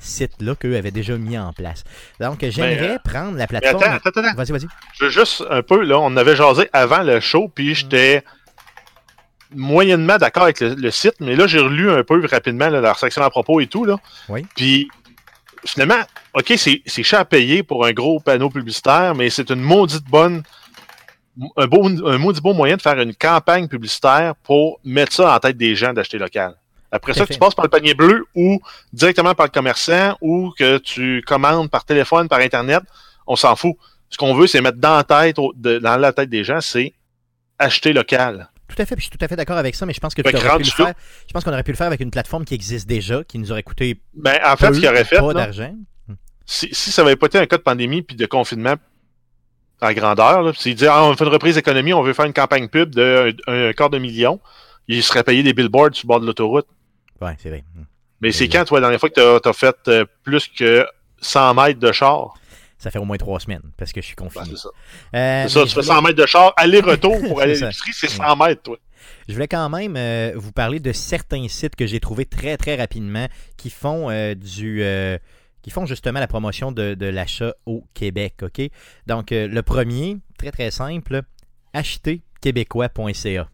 site-là 0.00 0.54
qu'eux 0.54 0.76
avaient 0.76 0.90
déjà 0.90 1.16
mis 1.18 1.36
en 1.36 1.52
place. 1.52 1.84
Donc, 2.20 2.44
j'aimerais 2.48 2.94
euh, 2.94 2.98
prendre 3.04 3.36
la 3.36 3.46
plateforme... 3.46 3.82
attends, 3.82 4.08
attends, 4.08 4.20
attends. 4.20 4.34
Vas-y, 4.36 4.52
vas-y. 4.52 4.66
Je 4.94 5.04
veux 5.04 5.10
juste 5.10 5.44
un 5.50 5.62
peu, 5.62 5.82
là, 5.82 5.98
on 5.98 6.16
avait 6.16 6.36
jasé 6.36 6.68
avant 6.72 7.02
le 7.02 7.20
show, 7.20 7.48
puis 7.48 7.74
j'étais 7.74 8.22
moyennement 9.54 10.16
d'accord 10.18 10.44
avec 10.44 10.60
le, 10.60 10.74
le 10.74 10.90
site, 10.90 11.14
mais 11.20 11.36
là, 11.36 11.46
j'ai 11.46 11.58
relu 11.60 11.90
un 11.90 12.02
peu 12.04 12.24
rapidement 12.26 12.68
là, 12.68 12.80
leur 12.80 12.98
section 12.98 13.22
à 13.22 13.30
propos 13.30 13.60
et 13.60 13.66
tout, 13.66 13.84
là. 13.84 13.96
Oui. 14.28 14.44
Puis, 14.56 14.88
finalement, 15.64 16.00
OK, 16.34 16.52
c'est 16.56 16.82
cher 17.02 17.20
à 17.20 17.24
payer 17.24 17.62
pour 17.62 17.84
un 17.86 17.92
gros 17.92 18.20
panneau 18.20 18.50
publicitaire, 18.50 19.14
mais 19.14 19.30
c'est 19.30 19.50
une 19.50 19.60
maudite 19.60 20.04
bonne, 20.08 20.42
un, 21.56 21.66
beau, 21.66 21.88
un 22.06 22.18
maudit 22.18 22.40
beau 22.40 22.52
moyen 22.54 22.76
de 22.76 22.82
faire 22.82 22.98
une 23.00 23.14
campagne 23.14 23.68
publicitaire 23.68 24.34
pour 24.44 24.80
mettre 24.84 25.12
ça 25.12 25.34
en 25.34 25.38
tête 25.38 25.56
des 25.56 25.74
gens 25.74 25.92
d'acheter 25.92 26.18
local. 26.18 26.54
Après 26.90 27.12
ça, 27.12 27.26
que 27.26 27.32
tu 27.34 27.38
passes 27.38 27.54
par 27.54 27.64
le 27.66 27.70
panier 27.70 27.92
bleu 27.94 28.24
ou 28.34 28.60
directement 28.92 29.34
par 29.34 29.46
le 29.46 29.50
commerçant 29.50 30.16
ou 30.22 30.52
que 30.58 30.78
tu 30.78 31.22
commandes 31.26 31.70
par 31.70 31.84
téléphone, 31.84 32.28
par 32.28 32.40
Internet, 32.40 32.82
on 33.26 33.36
s'en 33.36 33.56
fout. 33.56 33.74
Ce 34.10 34.16
qu'on 34.16 34.32
veut, 34.34 34.46
c'est 34.46 34.62
mettre 34.62 34.78
dans 34.78 34.96
la 34.96 35.04
tête, 35.04 35.38
au- 35.38 35.52
de- 35.54 35.78
dans 35.78 35.96
la 35.98 36.12
tête 36.14 36.30
des 36.30 36.44
gens, 36.44 36.62
c'est 36.62 36.94
acheter 37.58 37.92
local. 37.92 38.48
Tout 38.68 38.80
à 38.80 38.86
fait, 38.86 38.94
puis 38.94 39.02
je 39.02 39.08
suis 39.08 39.18
tout 39.18 39.24
à 39.24 39.28
fait 39.28 39.36
d'accord 39.36 39.56
avec 39.56 39.74
ça, 39.74 39.86
mais 39.86 39.94
je 39.94 40.00
pense 40.00 40.14
que 40.14 40.22
tu 40.22 40.28
aurais 40.28 40.58
pu 40.58 40.64
le 40.64 40.70
faire. 40.70 40.94
Je 41.26 41.32
pense 41.32 41.44
qu'on 41.44 41.52
aurait 41.52 41.62
pu 41.62 41.72
le 41.72 41.76
faire 41.76 41.86
avec 41.86 42.00
une 42.00 42.10
plateforme 42.10 42.44
qui 42.44 42.54
existe 42.54 42.86
déjà, 42.86 43.24
qui 43.24 43.38
nous 43.38 43.50
aurait 43.50 43.62
coûté 43.62 44.00
Ben, 44.14 44.38
en 44.44 44.56
fait, 44.56 44.68
peu, 44.68 44.74
ce 44.74 44.80
qu'il 44.80 44.88
aurait 44.88 45.04
fait, 45.04 45.18
pas 45.18 45.32
d'argent. 45.32 45.74
si, 46.44 46.68
si 46.72 46.92
ça 46.92 47.02
n'avait 47.02 47.16
pas 47.16 47.26
été 47.26 47.38
un 47.38 47.46
cas 47.46 47.56
de 47.56 47.62
pandémie 47.62 48.02
puis 48.02 48.16
de 48.16 48.26
confinement 48.26 48.76
à 49.80 49.94
grandeur. 49.94 50.56
S'il 50.56 50.74
dit 50.74 50.86
ah, 50.86 51.04
on 51.04 51.14
fait 51.14 51.24
une 51.24 51.30
reprise 51.30 51.54
d'économie, 51.54 51.92
on 51.92 52.02
veut 52.02 52.12
faire 52.12 52.24
une 52.24 52.32
campagne 52.32 52.68
pub 52.68 52.94
de 52.94 53.34
un, 53.46 53.72
quart 53.72 53.90
de 53.90 53.98
million, 53.98 54.40
il 54.86 55.02
serait 55.02 55.22
payé 55.22 55.42
des 55.42 55.52
billboards 55.52 55.94
sur 55.94 56.06
le 56.06 56.08
bord 56.08 56.20
de 56.20 56.26
l'autoroute. 56.26 56.66
Ouais, 57.20 57.34
c'est 57.38 57.48
vrai. 57.48 57.64
Mais 58.20 58.32
c'est 58.32 58.48
quand, 58.48 58.64
toi, 58.64 58.80
la 58.80 58.86
dernière 58.86 59.00
fois 59.00 59.10
que 59.10 59.38
tu 59.38 59.48
as, 59.48 59.52
fait 59.52 59.76
euh, 59.88 60.04
plus 60.24 60.48
que 60.48 60.86
100 61.20 61.54
mètres 61.54 61.78
de 61.78 61.92
char? 61.92 62.34
Ça 62.78 62.90
fait 62.90 62.98
au 62.98 63.04
moins 63.04 63.16
trois 63.16 63.40
semaines 63.40 63.72
parce 63.76 63.92
que 63.92 64.00
je 64.00 64.06
suis 64.06 64.16
confiné. 64.16 64.44
c'est 64.50 64.56
ça. 64.56 64.68
Euh, 65.14 65.42
c'est 65.48 65.58
ça, 65.58 65.64
tu 65.66 65.74
fais 65.74 65.82
100 65.82 66.02
mètres 66.02 66.20
de 66.20 66.26
char, 66.26 66.52
aller-retour 66.56 67.18
pour 67.28 67.40
aller 67.40 67.60
à 67.62 67.66
l'épicerie, 67.66 67.92
c'est 67.92 68.08
100 68.08 68.36
mètres, 68.36 68.62
toi. 68.62 68.78
Je 69.28 69.34
voulais 69.34 69.48
quand 69.48 69.68
même 69.68 69.96
euh, 69.96 70.32
vous 70.36 70.52
parler 70.52 70.80
de 70.80 70.92
certains 70.92 71.48
sites 71.48 71.76
que 71.76 71.86
j'ai 71.86 72.00
trouvés 72.00 72.24
très 72.24 72.56
très 72.56 72.76
rapidement 72.76 73.26
qui 73.56 73.70
font 73.70 74.10
du 74.34 74.82
qui 75.62 75.70
font 75.70 75.86
justement 75.86 76.20
la 76.20 76.28
promotion 76.28 76.72
de, 76.72 76.94
de 76.94 77.06
l'achat 77.06 77.52
au 77.66 77.84
Québec. 77.94 78.36
OK? 78.42 78.60
Donc 79.06 79.30
le 79.30 79.60
premier, 79.62 80.18
très 80.38 80.50
très 80.50 80.70
simple, 80.70 81.22
acheterquebecois.ca. 81.74 83.48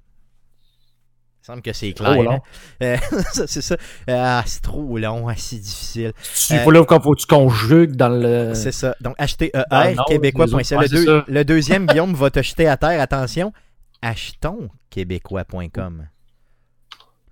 Il 1.44 1.48
semble 1.48 1.60
que 1.60 1.74
c'est 1.74 1.92
clair. 1.92 2.30
Hein? 2.30 2.38
Euh, 2.82 2.96
c'est 3.34 3.60
ça. 3.60 3.76
Ah, 4.08 4.42
c'est 4.46 4.62
trop 4.62 4.96
long, 4.96 5.28
assez 5.28 5.56
difficile. 5.56 6.14
Il 6.48 6.58
faut, 6.60 6.70
là, 6.70 6.82
faut 6.88 7.14
que 7.14 7.20
tu 7.20 7.26
conjugues 7.26 7.96
dans 7.96 8.08
le. 8.08 8.54
C'est 8.54 8.72
ça. 8.72 8.96
Donc, 9.02 9.14
acheter 9.18 9.52
ER, 9.54 9.94
québécois.ca. 10.08 10.80
le, 11.28 11.42
deuxième, 11.42 11.84
Guillaume, 11.84 12.14
va 12.14 12.30
te 12.30 12.40
jeter 12.40 12.66
à 12.66 12.78
terre. 12.78 12.98
Attention, 12.98 13.52
achetons 14.00 14.70
québécois.com. 14.88 16.08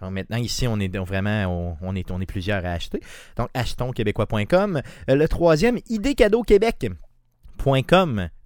Donc 0.01 0.11
maintenant, 0.11 0.37
ici, 0.37 0.69
on 0.69 0.79
est 0.79 0.95
vraiment 0.99 1.79
on, 1.81 1.97
est, 1.97 2.11
on 2.11 2.21
est 2.21 2.27
plusieurs 2.27 2.67
à 2.67 2.73
acheter. 2.73 3.01
Donc, 3.39 3.49
achetons 3.55 3.93
québécois.com. 3.93 4.83
Euh, 5.09 5.15
le 5.15 5.27
troisième, 5.27 5.79
idée 5.89 6.15
cadeau 6.15 6.43
Québec. 6.43 6.87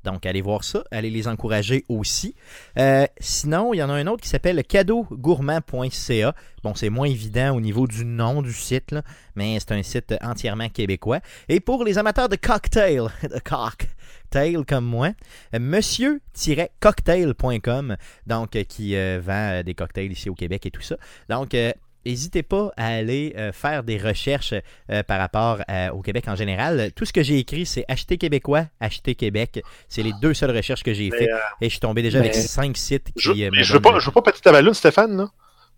Donc, 0.07 0.25
allez 0.25 0.41
voir 0.41 0.63
ça, 0.63 0.85
allez 0.93 1.11
les 1.11 1.27
encourager 1.27 1.85
aussi. 1.89 2.37
Euh, 2.79 3.09
sinon, 3.19 3.75
il 3.75 3.79
y 3.79 3.83
en 3.83 3.91
a 3.91 3.95
un 3.95 4.07
autre 4.07 4.23
qui 4.23 4.29
s'appelle 4.29 4.63
cadeaugourmand.ca. 4.63 6.33
Bon, 6.63 6.77
c'est 6.77 6.91
moins 6.91 7.09
évident 7.09 7.57
au 7.57 7.61
niveau 7.61 7.89
du 7.89 8.05
nom 8.05 8.41
du 8.41 8.53
site, 8.53 8.95
mais 9.35 9.59
c'est 9.59 9.73
un 9.73 9.83
site 9.83 10.15
entièrement 10.23 10.69
québécois. 10.69 11.19
Et 11.49 11.59
pour 11.59 11.83
les 11.83 11.99
amateurs 11.99 12.29
de 12.29 12.37
cocktail, 12.37 13.09
de 13.25 13.41
cocktail 13.41 14.65
comme 14.65 14.85
moi, 14.85 15.11
monsieur-cocktail.com, 15.59 17.97
donc 18.29 18.51
qui 18.51 18.95
euh, 18.95 19.21
vend 19.21 19.65
des 19.65 19.75
cocktails 19.75 20.13
ici 20.13 20.31
au 20.31 20.35
Québec 20.35 20.67
et 20.67 20.71
tout 20.71 20.83
ça. 20.83 20.97
Donc, 21.29 21.53
euh, 21.55 21.73
n'hésitez 22.07 22.43
pas 22.43 22.71
à 22.77 22.87
aller 22.87 23.35
euh, 23.37 23.53
faire 23.53 23.83
des 23.83 23.99
recherches 23.99 24.55
euh, 24.91 25.03
par 25.03 25.19
rapport 25.19 25.59
euh, 25.69 25.91
au 25.91 26.03
Québec 26.03 26.25
en 26.29 26.37
général. 26.37 26.93
Tout 26.95 27.05
ce 27.05 27.13
que 27.13 27.23
j'ai 27.23 27.39
écrit, 27.39 27.67
c'est 27.67 27.85
acheter 27.89 28.17
québécois, 28.17 28.67
acheter 28.81 29.15
Québec. 29.15 29.63
C'est 29.89 30.03
les 30.03 30.13
deux 30.21 30.35
seules 30.35 30.57
recherches 30.57 30.83
que 30.83 30.95
j'ai 30.95 31.11
faites. 31.11 31.29
Et 31.61 31.67
je 31.67 31.71
suis 31.71 31.81
tombé 31.81 32.03
déjà 32.03 32.19
avec 32.19 32.35
cinq 32.35 32.77
sites 32.77 33.13
qui. 33.17 33.23
Je, 33.23 33.33
ne 33.33 33.73
veux 33.73 33.81
pas, 33.81 33.99
je 33.99 34.07
veux 34.07 34.13
pas 34.13 34.23
ta 34.23 34.75
Stéphane. 34.75 35.29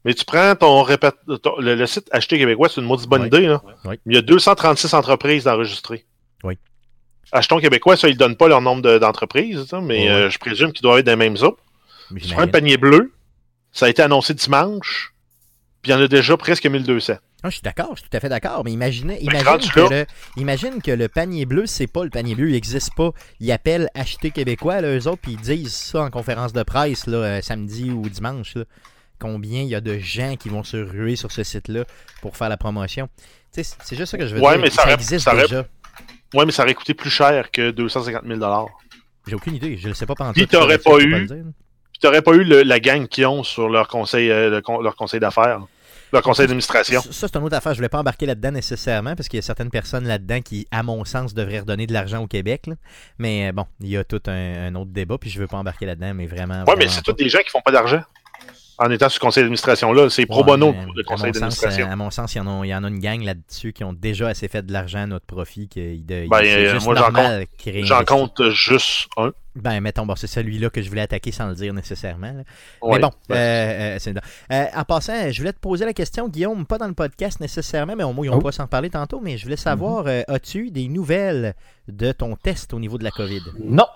Mais 0.05 0.15
tu 0.15 0.25
prends 0.25 0.55
ton, 0.55 0.87
le, 1.59 1.87
site 1.87 2.09
Acheter 2.13 2.39
Québécois, 2.39 2.69
c'est 2.69 2.81
une 2.81 2.87
maudite 2.87 3.09
bonne 3.09 3.27
idée. 3.27 3.57
Il 4.07 4.15
y 4.15 4.17
a 4.17 4.23
236 4.23 4.95
entreprises 4.95 5.49
enregistrées. 5.49 6.07
Oui. 6.45 6.57
Achetons 7.33 7.59
Québécois, 7.59 7.97
ça, 7.97 8.09
ils 8.09 8.15
ne 8.15 8.19
donnent 8.19 8.37
pas 8.37 8.49
leur 8.49 8.61
nombre 8.61 8.99
d'entreprises, 8.99 9.67
mais 9.83 10.31
je 10.31 10.39
présume 10.39 10.73
qu'ils 10.73 10.83
doivent 10.83 11.01
être 11.01 11.07
des 11.07 11.17
mêmes 11.17 11.37
autres. 11.43 11.59
Tu 12.17 12.33
prends 12.33 12.43
un 12.43 12.49
panier 12.49 12.77
bleu, 12.77 13.13
ça 13.73 13.87
a 13.87 13.89
été 13.89 14.03
annoncé 14.03 14.35
dimanche. 14.35 15.13
Puis 15.83 15.93
il 15.93 15.95
y 15.95 15.97
en 15.97 16.01
a 16.01 16.09
déjà 16.09 16.37
presque 16.37 16.67
1200. 16.67 17.15
Ah, 17.43 17.51
je 17.51 17.55
suis 17.55 17.63
d'accord, 17.63 17.91
je 17.95 18.01
suis 18.01 18.11
tout 18.11 18.17
à 18.17 18.21
fait 18.21 18.29
d'accord, 18.29 18.65
mais 18.65 18.73
imaginez, 18.73 19.23
imagine, 19.23 19.71
que 19.71 19.81
le, 19.81 20.07
imagine 20.37 20.83
que 20.83 20.91
le 20.91 21.09
panier 21.09 21.47
bleu, 21.47 21.67
c'est 21.67 21.87
pas 21.87 22.03
le 22.03 22.11
panier 22.11 22.35
bleu, 22.35 22.49
il 22.49 22.53
n'existe 22.53 22.95
pas. 22.97 23.13
Ils 23.39 23.53
appellent 23.53 23.89
Acheter 23.95 24.33
Québécois, 24.33 24.81
là, 24.81 24.99
eux 24.99 25.07
autres, 25.07 25.23
puis 25.23 25.33
ils 25.33 25.41
disent 25.41 25.73
ça 25.73 26.03
en 26.03 26.11
conférence 26.11 26.53
de 26.53 26.65
presse, 26.65 27.07
là, 27.07 27.19
euh, 27.19 27.41
samedi 27.41 27.91
ou 27.91 28.09
dimanche. 28.09 28.55
Combien 29.21 29.63
il 29.63 29.69
y 29.69 29.77
a 29.77 29.81
de 29.81 29.99
gens 29.99 30.35
qui 30.37 30.49
vont 30.49 30.65
se 30.65 30.77
ruer 30.77 31.15
sur 31.15 31.31
ce 31.31 31.45
site-là 31.45 31.85
pour 32.23 32.37
faire 32.37 32.49
la 32.49 32.57
promotion. 32.57 33.09
C'est 33.53 33.97
juste 33.97 34.07
ça 34.07 34.19
que 34.19 34.27
je 34.27 34.35
veux 34.35 34.41
ouais, 34.41 34.55
dire. 34.55 34.63
Mais 34.63 34.71
ça, 34.71 34.93
existe 34.93 35.29
déjà. 35.33 35.65
Ouais, 36.35 36.45
mais 36.45 36.53
ça 36.53 36.65
aurait 36.65 36.75
coûté 36.75 36.95
plus 36.95 37.11
cher 37.11 37.51
que 37.51 37.71
250 37.71 38.25
000 38.27 38.69
J'ai 39.27 39.35
aucune 39.35 39.55
idée, 39.55 39.77
je 39.77 39.89
ne 39.89 39.95
sais 39.95 40.07
pas 40.07 40.15
pendant 40.15 40.33
Puis 40.33 40.47
t'aurais 40.47 40.79
pas, 40.79 40.99
eu. 41.01 41.29
Tu 42.01 42.07
n'aurais 42.07 42.23
pas 42.23 42.33
eu 42.35 42.45
la 42.45 42.81
gang 42.81 43.07
qu'ils 43.09 43.27
ont 43.27 43.43
sur 43.43 43.69
leur 43.69 43.89
conseil, 43.89 44.31
euh, 44.31 44.61
leur 44.83 44.95
conseil 44.95 45.21
d'affaires, 45.21 45.61
leur 46.13 46.23
conseil 46.23 46.47
d'administration. 46.47 47.01
Ça, 47.03 47.29
c'est 47.29 47.37
une 47.37 47.45
autre 47.45 47.57
affaire. 47.57 47.73
Je 47.73 47.77
ne 47.77 47.81
voulais 47.81 47.89
pas 47.89 47.99
embarquer 47.99 48.27
là-dedans 48.27 48.53
nécessairement 48.53 49.15
parce 49.17 49.29
qu'il 49.29 49.39
y 49.39 49.43
a 49.43 49.43
certaines 49.43 49.71
personnes 49.71 50.07
là-dedans 50.07 50.41
qui, 50.41 50.67
à 50.71 50.83
mon 50.83 51.05
sens, 51.05 51.35
devraient 51.35 51.61
redonner 51.61 51.87
de 51.87 51.93
l'argent 51.93 52.23
au 52.23 52.27
Québec. 52.27 52.71
Mais 53.19 53.49
euh, 53.49 53.53
bon, 53.53 53.67
il 53.81 53.89
y 53.89 53.97
a 53.97 54.05
tout 54.05 54.23
un, 54.27 54.75
autre 54.75 54.91
débat, 54.91 55.19
puis 55.19 55.31
je 55.31 55.39
ne 55.39 55.43
veux 55.43 55.49
pas 55.49 55.59
embarquer 55.59 55.87
là-dedans, 55.87 56.15
mais 56.15 56.27
vraiment. 56.27 56.65
Oui, 56.67 56.75
mais 56.79 56.89
c'est 56.89 57.03
tous 57.03 57.13
des 57.13 57.29
gens 57.29 57.41
qui 57.41 57.51
font 57.51 57.63
pas 57.63 57.73
d'argent 57.73 58.03
en 58.79 58.91
étant 58.91 59.09
sur 59.09 59.21
conseil 59.21 59.43
d'administration-là. 59.43 60.09
C'est 60.09 60.27
pro 60.27 60.45
bono, 60.45 60.75
le 60.95 61.03
conseil 61.03 61.33
d'administration. 61.33 61.91
À 61.91 61.97
mon 61.97 62.11
sens, 62.11 62.35
il 62.35 62.39
y, 62.39 62.41
en 62.41 62.63
a, 62.63 62.65
il 62.65 62.69
y 62.69 62.75
en 62.75 62.85
a 62.85 62.89
une 62.89 63.01
gang 63.01 63.23
là-dessus 63.23 63.73
qui 63.73 63.83
ont 63.85 63.93
déjà 63.93 64.29
assez 64.29 64.47
fait 64.49 64.65
de 64.65 64.73
l'argent 64.73 65.01
à 65.01 65.07
notre 65.07 65.27
profit. 65.27 65.69
Que, 65.69 65.97
ben, 65.97 66.29
euh, 66.33 66.79
moi, 66.81 66.95
j'en 67.83 68.05
compte, 68.05 68.51
juste 68.51 69.09
un. 69.17 69.33
Ben, 69.63 69.81
mettons, 69.81 70.07
bon, 70.07 70.15
c'est 70.17 70.27
celui-là 70.27 70.71
que 70.71 70.81
je 70.83 70.89
voulais 70.89 71.03
attaquer 71.03 71.33
sans 71.33 71.49
le 71.49 71.55
dire 71.55 71.75
nécessairement. 71.75 72.33
mais 72.33 72.99
bon, 72.99 73.11
euh, 73.31 73.99
euh, 73.99 74.13
euh, 74.53 74.65
en 74.75 74.85
passant, 74.85 75.31
je 75.31 75.39
voulais 75.39 75.53
te 75.53 75.59
poser 75.59 75.85
la 75.85 75.93
question, 75.93 76.29
Guillaume, 76.29 76.67
pas 76.67 76.79
dans 76.79 76.87
le 76.87 76.95
podcast 76.95 77.41
nécessairement, 77.41 77.97
mais 77.97 78.05
au 78.05 78.13
moins, 78.13 78.27
ils 78.27 78.31
n'ont 78.31 78.39
oh. 78.39 78.43
pas 78.43 78.53
s'en 78.53 78.67
parler 78.67 78.91
tantôt, 78.91 79.21
mais 79.21 79.37
je 79.37 79.45
voulais 79.45 79.57
savoir, 79.57 80.07
mm-hmm. 80.07 80.25
as-tu 80.29 80.71
des 80.71 80.89
nouvelles 80.89 81.55
de 81.89 82.13
ton 82.13 82.37
test 82.37 82.73
au 82.73 82.81
niveau 82.81 82.99
de 82.99 83.05
la 83.05 83.11
COVID? 83.11 83.43
Non. 83.65 83.87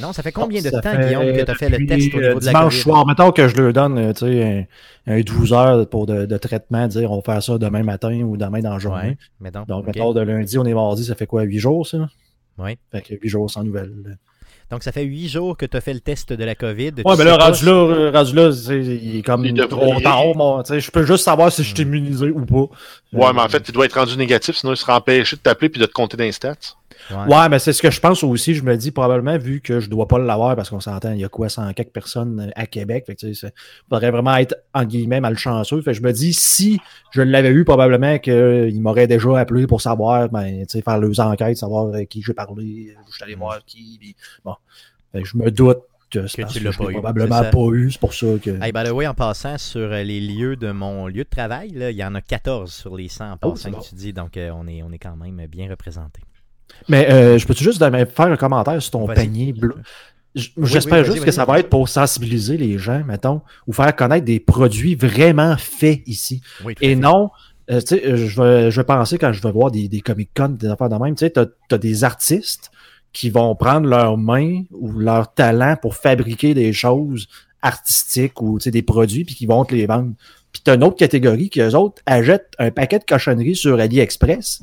Non, 0.00 0.14
ça 0.14 0.22
fait 0.22 0.32
combien 0.32 0.62
de 0.62 0.70
temps, 0.70 0.98
Guillaume, 0.98 1.36
que 1.36 1.44
tu 1.44 1.50
as 1.50 1.54
fait 1.54 1.68
le 1.68 1.86
test 1.86 2.14
au 2.14 2.20
niveau 2.20 2.40
de 2.40 2.44
la 2.44 2.52
dimanche 2.52 2.80
soir, 2.80 3.06
mettons 3.06 3.32
que 3.32 3.48
je 3.48 3.56
leur 3.56 3.72
donne 3.72 4.14
tu 4.14 4.26
sais, 4.26 4.68
un, 5.06 5.20
12 5.20 5.52
heures 5.52 5.88
pour 5.88 6.06
de, 6.06 6.36
traitement, 6.38 6.86
dire 6.86 7.12
on 7.12 7.16
va 7.16 7.22
faire 7.22 7.42
ça 7.42 7.58
demain 7.58 7.82
matin 7.82 8.20
ou 8.22 8.36
demain 8.36 8.60
dans 8.60 8.72
la 8.72 8.78
journée. 8.78 9.18
donc, 9.68 9.86
mettons, 9.86 10.12
de 10.12 10.20
lundi, 10.20 10.58
on 10.58 10.64
est 10.64 10.74
mardi, 10.74 11.04
ça 11.04 11.14
fait 11.14 11.26
quoi, 11.26 11.42
8 11.42 11.58
jours, 11.58 11.86
ça? 11.86 12.08
Oui. 12.58 12.78
Fait 12.90 13.02
que 13.02 13.14
8 13.14 13.28
jours 13.28 13.50
sans 13.50 13.64
nouvelles. 13.64 14.18
Donc, 14.70 14.82
ça 14.84 14.92
fait 14.92 15.02
huit 15.02 15.28
jours 15.28 15.56
que 15.56 15.66
tu 15.66 15.76
as 15.76 15.80
fait 15.80 15.94
le 15.94 16.00
test 16.00 16.32
de 16.32 16.44
la 16.44 16.54
COVID. 16.54 16.92
Ouais, 17.04 17.16
mais 17.18 17.24
là, 17.24 17.36
rendu 17.36 17.64
là, 17.64 18.10
rendu 18.12 18.34
là, 18.34 18.50
il 18.70 19.16
est 19.18 19.22
comme 19.22 19.44
trop 19.68 20.00
tard. 20.00 20.22
Je 20.68 20.90
peux 20.90 21.04
juste 21.04 21.24
savoir 21.24 21.50
si 21.50 21.64
je 21.64 21.74
suis 21.74 21.82
immunisé 21.82 22.30
ou 22.30 22.44
pas. 22.46 22.68
Ouais, 23.12 23.32
mais 23.32 23.40
en 23.40 23.48
fait, 23.48 23.68
il 23.68 23.72
doit 23.72 23.86
être 23.86 23.98
rendu 23.98 24.16
négatif, 24.16 24.56
sinon 24.56 24.72
il 24.72 24.76
sera 24.76 24.96
empêché 24.96 25.36
de 25.36 25.40
t'appeler 25.40 25.68
puis 25.68 25.80
de 25.80 25.86
te 25.86 25.92
compter 25.92 26.16
dans 26.16 26.24
Ouais. 27.10 27.48
mais 27.48 27.58
c'est 27.58 27.72
ce 27.72 27.82
que 27.82 27.90
je 27.90 28.00
pense 28.00 28.22
aussi. 28.22 28.54
Je 28.54 28.62
me 28.62 28.76
dis 28.76 28.90
probablement, 28.90 29.38
vu 29.38 29.60
que 29.60 29.80
je 29.80 29.88
dois 29.88 30.08
pas 30.08 30.18
l'avoir 30.18 30.56
parce 30.56 30.70
qu'on 30.70 30.80
s'entend, 30.80 31.12
il 31.12 31.20
y 31.20 31.24
a 31.24 31.28
quoi, 31.28 31.48
100 31.48 31.72
quelques 31.74 31.92
personnes 31.92 32.52
à 32.56 32.66
Québec. 32.66 33.04
Fait 33.06 33.14
que, 33.14 33.32
ça 33.32 33.50
faudrait 33.88 34.10
vraiment 34.10 34.36
être, 34.36 34.56
en 34.74 34.84
guillemets, 34.84 35.20
malchanceux. 35.20 35.80
Fait 35.82 35.92
que 35.92 35.96
je 35.96 36.02
me 36.02 36.12
dis, 36.12 36.32
si 36.32 36.80
je 37.12 37.22
l'avais 37.22 37.50
eu, 37.50 37.64
probablement 37.64 38.18
qu'il 38.18 38.80
m'aurait 38.80 39.06
déjà 39.06 39.38
appelé 39.38 39.66
pour 39.66 39.80
savoir, 39.80 40.28
ben, 40.28 40.64
faire 40.68 40.98
les 40.98 41.20
enquêtes, 41.20 41.56
savoir 41.56 41.92
qui 42.08 42.22
j'ai 42.22 42.34
parlé, 42.34 42.94
où 42.98 43.10
je 43.10 43.14
suis 43.14 43.24
allé 43.24 43.34
voir 43.34 43.60
qui. 43.64 44.14
bon. 44.44 44.54
je 45.14 45.36
me 45.36 45.50
doute 45.50 45.80
que, 46.10 46.18
que 46.18 46.52
tu 46.52 46.60
l'as 46.60 46.72
probablement 46.72 47.44
pas 47.50 47.66
eu. 47.72 47.90
C'est 47.90 48.00
pour 48.00 48.12
ça 48.12 48.26
que. 48.42 48.62
Hey, 48.62 48.72
by 48.72 48.84
the 48.84 48.92
way, 48.92 49.06
en 49.06 49.14
passant 49.14 49.56
sur 49.58 49.92
euh, 49.92 50.02
les 50.02 50.20
lieux 50.20 50.56
de 50.56 50.72
mon 50.72 51.06
lieu 51.06 51.24
de 51.24 51.28
travail, 51.28 51.70
là, 51.70 51.90
il 51.90 51.96
y 51.96 52.04
en 52.04 52.14
a 52.14 52.20
14 52.20 52.72
sur 52.72 52.96
les 52.96 53.08
100 53.08 53.24
en 53.24 53.38
oh, 53.42 53.50
passant 53.52 53.70
que 53.70 53.88
tu 53.88 53.94
dis. 53.94 54.12
Donc, 54.12 54.36
euh, 54.36 54.50
on, 54.52 54.66
est, 54.66 54.82
on 54.82 54.90
est 54.92 54.98
quand 54.98 55.16
même 55.16 55.46
bien 55.46 55.70
représenté. 55.70 56.20
Mais 56.88 57.10
euh, 57.10 57.38
je 57.38 57.46
peux-tu 57.46 57.64
juste 57.64 57.78
faire 57.78 58.26
un 58.26 58.36
commentaire 58.36 58.80
sur 58.82 58.92
ton 58.92 59.06
panier 59.06 59.52
bleu? 59.52 59.74
J'espère 60.34 61.04
juste 61.04 61.24
que 61.24 61.30
ça 61.30 61.44
va 61.44 61.58
être 61.58 61.68
pour 61.68 61.88
sensibiliser 61.88 62.56
les 62.56 62.78
gens, 62.78 63.02
mettons, 63.04 63.40
ou 63.66 63.72
faire 63.72 63.94
connaître 63.94 64.24
des 64.24 64.38
produits 64.38 64.94
vraiment 64.94 65.56
faits 65.56 66.02
ici. 66.06 66.40
Et 66.80 66.94
non, 66.94 67.30
tu 67.68 67.80
sais, 67.80 68.16
je 68.16 68.40
vais, 68.40 68.70
je 68.70 68.80
vais 68.80 68.84
penser 68.84 69.18
quand 69.18 69.32
je 69.32 69.42
vais 69.42 69.50
voir 69.50 69.70
des, 69.70 69.88
des 69.88 70.00
Comic-Con, 70.00 70.50
des 70.50 70.68
affaires 70.68 70.88
de 70.88 70.96
même, 70.96 71.14
tu 71.14 71.26
sais, 71.26 71.32
tu 71.32 71.40
as, 71.74 71.78
des 71.78 72.04
artistes 72.04 72.70
qui 73.12 73.30
vont 73.30 73.54
prendre 73.56 73.88
leurs 73.88 74.16
mains 74.16 74.62
ou 74.70 74.92
leur 74.92 75.34
talent 75.34 75.76
pour 75.80 75.96
fabriquer 75.96 76.54
des 76.54 76.72
choses 76.72 77.26
artistiques 77.62 78.40
ou 78.40 78.58
des 78.58 78.82
produits, 78.82 79.24
puis 79.24 79.34
qui 79.34 79.46
vont 79.46 79.64
te 79.64 79.74
les 79.74 79.86
vendre. 79.86 80.12
Puis 80.52 80.62
tu 80.64 80.70
as 80.70 80.74
une 80.74 80.84
autre 80.84 80.96
catégorie 80.96 81.50
qui, 81.50 81.60
eux 81.60 81.74
autres, 81.76 82.02
achètent 82.06 82.52
un 82.58 82.70
paquet 82.70 82.98
de 82.98 83.04
cochonneries 83.04 83.56
sur 83.56 83.78
AliExpress, 83.78 84.62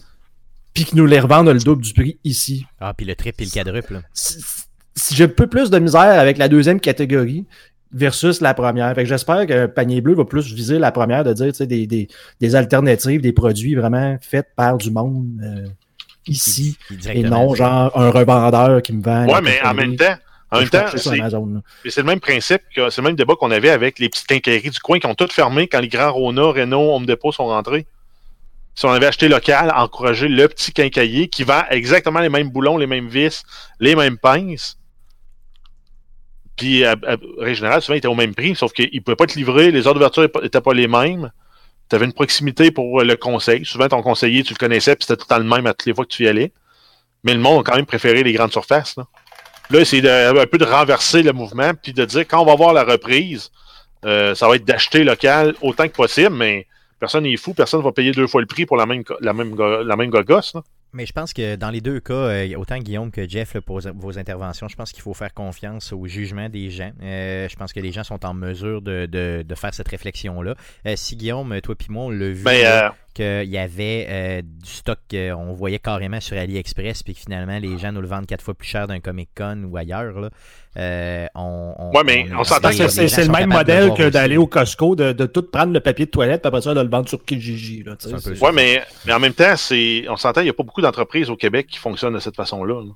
puis 0.78 0.86
qui 0.86 0.96
nous 0.96 1.08
les 1.08 1.20
revendent 1.20 1.50
le 1.50 1.58
double 1.58 1.82
du 1.82 1.92
prix 1.92 2.20
ici. 2.24 2.68
Ah, 2.80 2.94
puis 2.96 3.04
le 3.04 3.16
triple 3.16 3.42
et 3.42 3.46
le 3.46 3.52
quadruple. 3.52 4.00
Si, 4.14 5.16
j'ai 5.16 5.24
un 5.24 5.28
peu 5.28 5.48
plus 5.48 5.72
de 5.72 5.80
misère 5.80 6.20
avec 6.20 6.38
la 6.38 6.48
deuxième 6.48 6.80
catégorie 6.80 7.48
versus 7.92 8.42
la 8.42 8.54
première. 8.54 8.94
Fait 8.94 9.02
que 9.02 9.10
j'espère 9.10 9.48
qu'un 9.48 9.68
panier 9.68 10.02
bleu 10.02 10.14
va 10.14 10.24
plus 10.24 10.54
viser 10.54 10.78
la 10.78 10.92
première, 10.92 11.24
de 11.24 11.34
dire 11.34 11.52
des, 11.66 11.88
des, 11.88 12.08
des 12.40 12.56
alternatives, 12.56 13.22
des 13.22 13.34
produits 13.34 13.74
vraiment 13.74 14.20
faits 14.22 14.50
par 14.56 14.78
du 14.78 14.92
monde. 14.92 15.26
Euh, 15.42 15.66
ici 16.28 16.78
et 17.12 17.24
non 17.24 17.56
genre 17.56 17.98
un 17.98 18.12
revendeur 18.12 18.84
qui 18.84 18.94
me 18.94 19.02
vend. 19.02 19.26
Ouais, 19.26 19.42
mais 19.42 19.60
en 19.64 19.74
même 19.74 19.96
temps, 19.96 20.16
en 20.52 20.60
même 20.60 20.70
temps, 20.70 20.86
c'est 20.94 21.98
le 21.98 22.04
même 22.04 22.20
principe, 22.20 22.62
c'est 22.76 22.98
le 22.98 23.04
même 23.04 23.16
débat 23.16 23.34
qu'on 23.34 23.50
avait 23.50 23.72
avec 23.72 23.98
les 23.98 24.10
petites 24.10 24.28
quincailleries 24.28 24.70
du 24.70 24.80
coin 24.80 25.00
qui 25.00 25.08
ont 25.08 25.16
toutes 25.16 25.34
fermé 25.34 25.68
quand 25.68 25.80
les 25.80 25.88
grands 25.88 26.12
Rona, 26.12 26.44
Renault, 26.44 26.94
Home 26.94 27.08
Depot 27.08 27.32
sont 27.32 27.48
rentrés. 27.48 27.88
Si 28.78 28.86
on 28.86 28.92
avait 28.92 29.08
acheté 29.08 29.28
local, 29.28 29.74
encouragé 29.76 30.28
le 30.28 30.48
petit 30.48 30.72
quincailler 30.72 31.30
qui 31.30 31.44
vend 31.44 31.64
exactement 31.72 32.20
les 32.20 32.30
mêmes 32.30 32.52
boulons, 32.52 32.78
les 32.78 32.86
mêmes 32.86 33.08
vis, 33.08 33.42
les 33.80 33.96
mêmes 33.96 34.20
pinces, 34.20 34.78
Puis 36.56 36.86
à, 36.86 36.96
Régional, 37.40 37.82
souvent, 37.82 37.96
il 37.96 37.98
était 37.98 38.08
au 38.08 38.14
même 38.14 38.36
prix, 38.36 38.56
sauf 38.56 38.74
qu'il 38.74 38.92
ne 38.94 39.00
pouvait 39.00 39.16
pas 39.16 39.24
être 39.24 39.34
livré, 39.34 39.72
les 39.72 39.88
heures 39.88 39.96
d'ouverture 39.96 40.30
n'étaient 40.44 40.62
pas 40.62 40.76
les 40.76 40.88
mêmes. 40.88 41.32
Tu 41.90 41.96
avais 41.96 42.06
une 42.06 42.14
proximité 42.14 42.70
pour 42.70 43.02
le 43.02 43.16
conseil. 43.16 43.66
Souvent, 43.66 43.88
ton 43.88 44.04
conseiller, 44.04 44.44
tu 44.44 44.54
le 44.54 44.60
connaissais, 44.60 44.96
puis 44.96 45.06
c'était 45.08 45.24
tout 45.26 45.34
le 45.36 45.44
même 45.44 45.66
à 45.66 45.74
toutes 45.74 45.88
les 45.88 45.96
fois 45.96 46.06
que 46.06 46.12
tu 46.12 46.26
y 46.26 46.28
allais. 46.28 46.54
Mais 47.24 47.34
le 47.34 47.40
monde 47.40 47.62
a 47.62 47.72
quand 47.72 47.78
même 47.78 47.88
préféré 47.88 48.22
les 48.22 48.34
grandes 48.34 48.52
surfaces. 48.52 48.96
Là, 48.96 49.08
là 49.72 49.86
c'est 49.86 50.08
un 50.08 50.46
peu 50.46 50.60
de 50.60 50.66
renverser 50.66 51.24
le 51.24 51.34
mouvement, 51.34 51.72
puis 51.74 51.94
de 51.94 52.06
dire 52.06 52.28
quand 52.28 52.42
on 52.42 52.46
va 52.46 52.54
voir 52.54 52.74
la 52.74 52.84
reprise, 52.84 53.50
euh, 54.06 54.36
ça 54.36 54.48
va 54.48 54.56
être 54.56 54.66
d'acheter 54.66 55.04
local 55.04 55.56
autant 55.64 55.88
que 55.88 55.96
possible, 55.96 56.36
mais 56.36 56.68
personne 57.00 57.24
n'est 57.24 57.38
fou, 57.38 57.54
personne 57.54 57.80
ne 57.80 57.86
va 57.86 57.92
payer 57.92 58.12
deux 58.12 58.28
fois 58.28 58.42
le 58.42 58.48
prix 58.48 58.66
pour 58.66 58.78
la 58.78 58.86
même, 58.86 59.04
la 59.20 59.34
même, 59.34 59.56
la 59.56 59.96
même 59.96 60.10
gogosse. 60.10 60.54
Mais 60.94 61.06
je 61.06 61.12
pense 61.12 61.34
que 61.34 61.56
dans 61.58 61.70
les 61.70 61.82
deux 61.82 62.00
cas, 62.00 62.14
euh, 62.14 62.56
autant 62.56 62.78
Guillaume 62.78 63.12
que 63.12 63.28
Jeff 63.28 63.60
pour 63.60 63.82
vos 63.82 64.18
interventions, 64.18 64.68
je 64.68 64.76
pense 64.76 64.92
qu'il 64.92 65.04
faut 65.04 65.14
faire 65.14 65.34
confiance 65.34 65.92
au 65.92 66.08
jugement 66.08 66.48
des 66.50 66.70
gens. 66.70 66.92
Euh, 67.04 67.48
je 67.50 67.56
pense 67.56 67.74
que 67.74 67.80
les 67.82 67.92
gens 67.92 68.04
sont 68.04 68.26
en 68.26 68.34
mesure 68.34 68.82
de, 68.82 69.06
de, 69.06 69.56
faire 69.56 69.74
cette 69.74 69.90
réflexion-là. 69.90 70.56
si 70.96 71.18
Guillaume, 71.18 71.60
toi 71.62 71.76
et 71.78 71.92
moi, 71.92 72.06
on 72.06 72.10
l'a 72.10 72.30
vu. 72.30 72.44
Ben, 72.44 72.92
qu'il 73.18 73.50
y 73.50 73.58
avait 73.58 74.06
euh, 74.10 74.42
du 74.44 74.70
stock 74.70 75.00
qu'on 75.10 75.54
voyait 75.54 75.80
carrément 75.80 76.22
sur 76.22 76.38
AliExpress, 76.38 77.02
puis 77.02 77.16
que 77.16 77.20
finalement 77.20 77.58
les 77.58 77.78
gens 77.80 77.92
nous 77.92 78.02
le 78.02 78.08
vendent 78.08 78.28
quatre 78.28 78.44
fois 78.44 78.54
plus 78.54 78.68
cher 78.68 78.88
d'un 78.88 79.00
Comic 79.00 79.30
Con 79.36 79.64
ou 79.70 79.76
ailleurs. 79.76 80.20
Là. 80.20 80.30
Euh, 80.78 81.26
on, 81.34 81.92
ouais, 81.96 82.04
mais 82.06 82.28
on, 82.38 82.44
s'entend 82.44 82.70
que 82.70 82.88
c'est 82.88 83.24
le 83.24 83.32
même 83.32 83.50
modèle 83.50 83.94
que 83.96 84.10
d'aller 84.10 84.38
au 84.38 84.46
Costco, 84.46 84.96
de, 84.96 85.12
de, 85.12 85.26
tout 85.26 85.42
prendre 85.42 85.74
le 85.74 85.80
papier 85.80 86.06
de 86.06 86.12
toilette, 86.12 86.42
puis 86.42 86.48
après 86.48 86.62
ça, 86.62 86.76
de 86.76 86.82
le 86.82 86.90
vendre 86.90 87.10
sur 87.10 87.24
Kijiji. 87.26 87.84
Oui, 87.88 88.50
mais, 88.54 88.84
mais 89.06 89.14
en 89.14 89.20
même 89.20 89.34
temps, 89.34 89.54
on 89.54 90.18
s'entend, 90.18 90.42
il 90.42 90.46
n'y 90.46 90.50
a 90.52 90.54
pas 90.54 90.64
beaucoup 90.64 90.82
d'entreprises 90.82 91.32
au 91.32 91.36
Québec 91.36 91.66
qui 91.68 91.80
fonctionnent 91.80 92.14
de 92.14 92.20
cette 92.20 92.36
façon-là. 92.36 92.84
là 92.84 92.92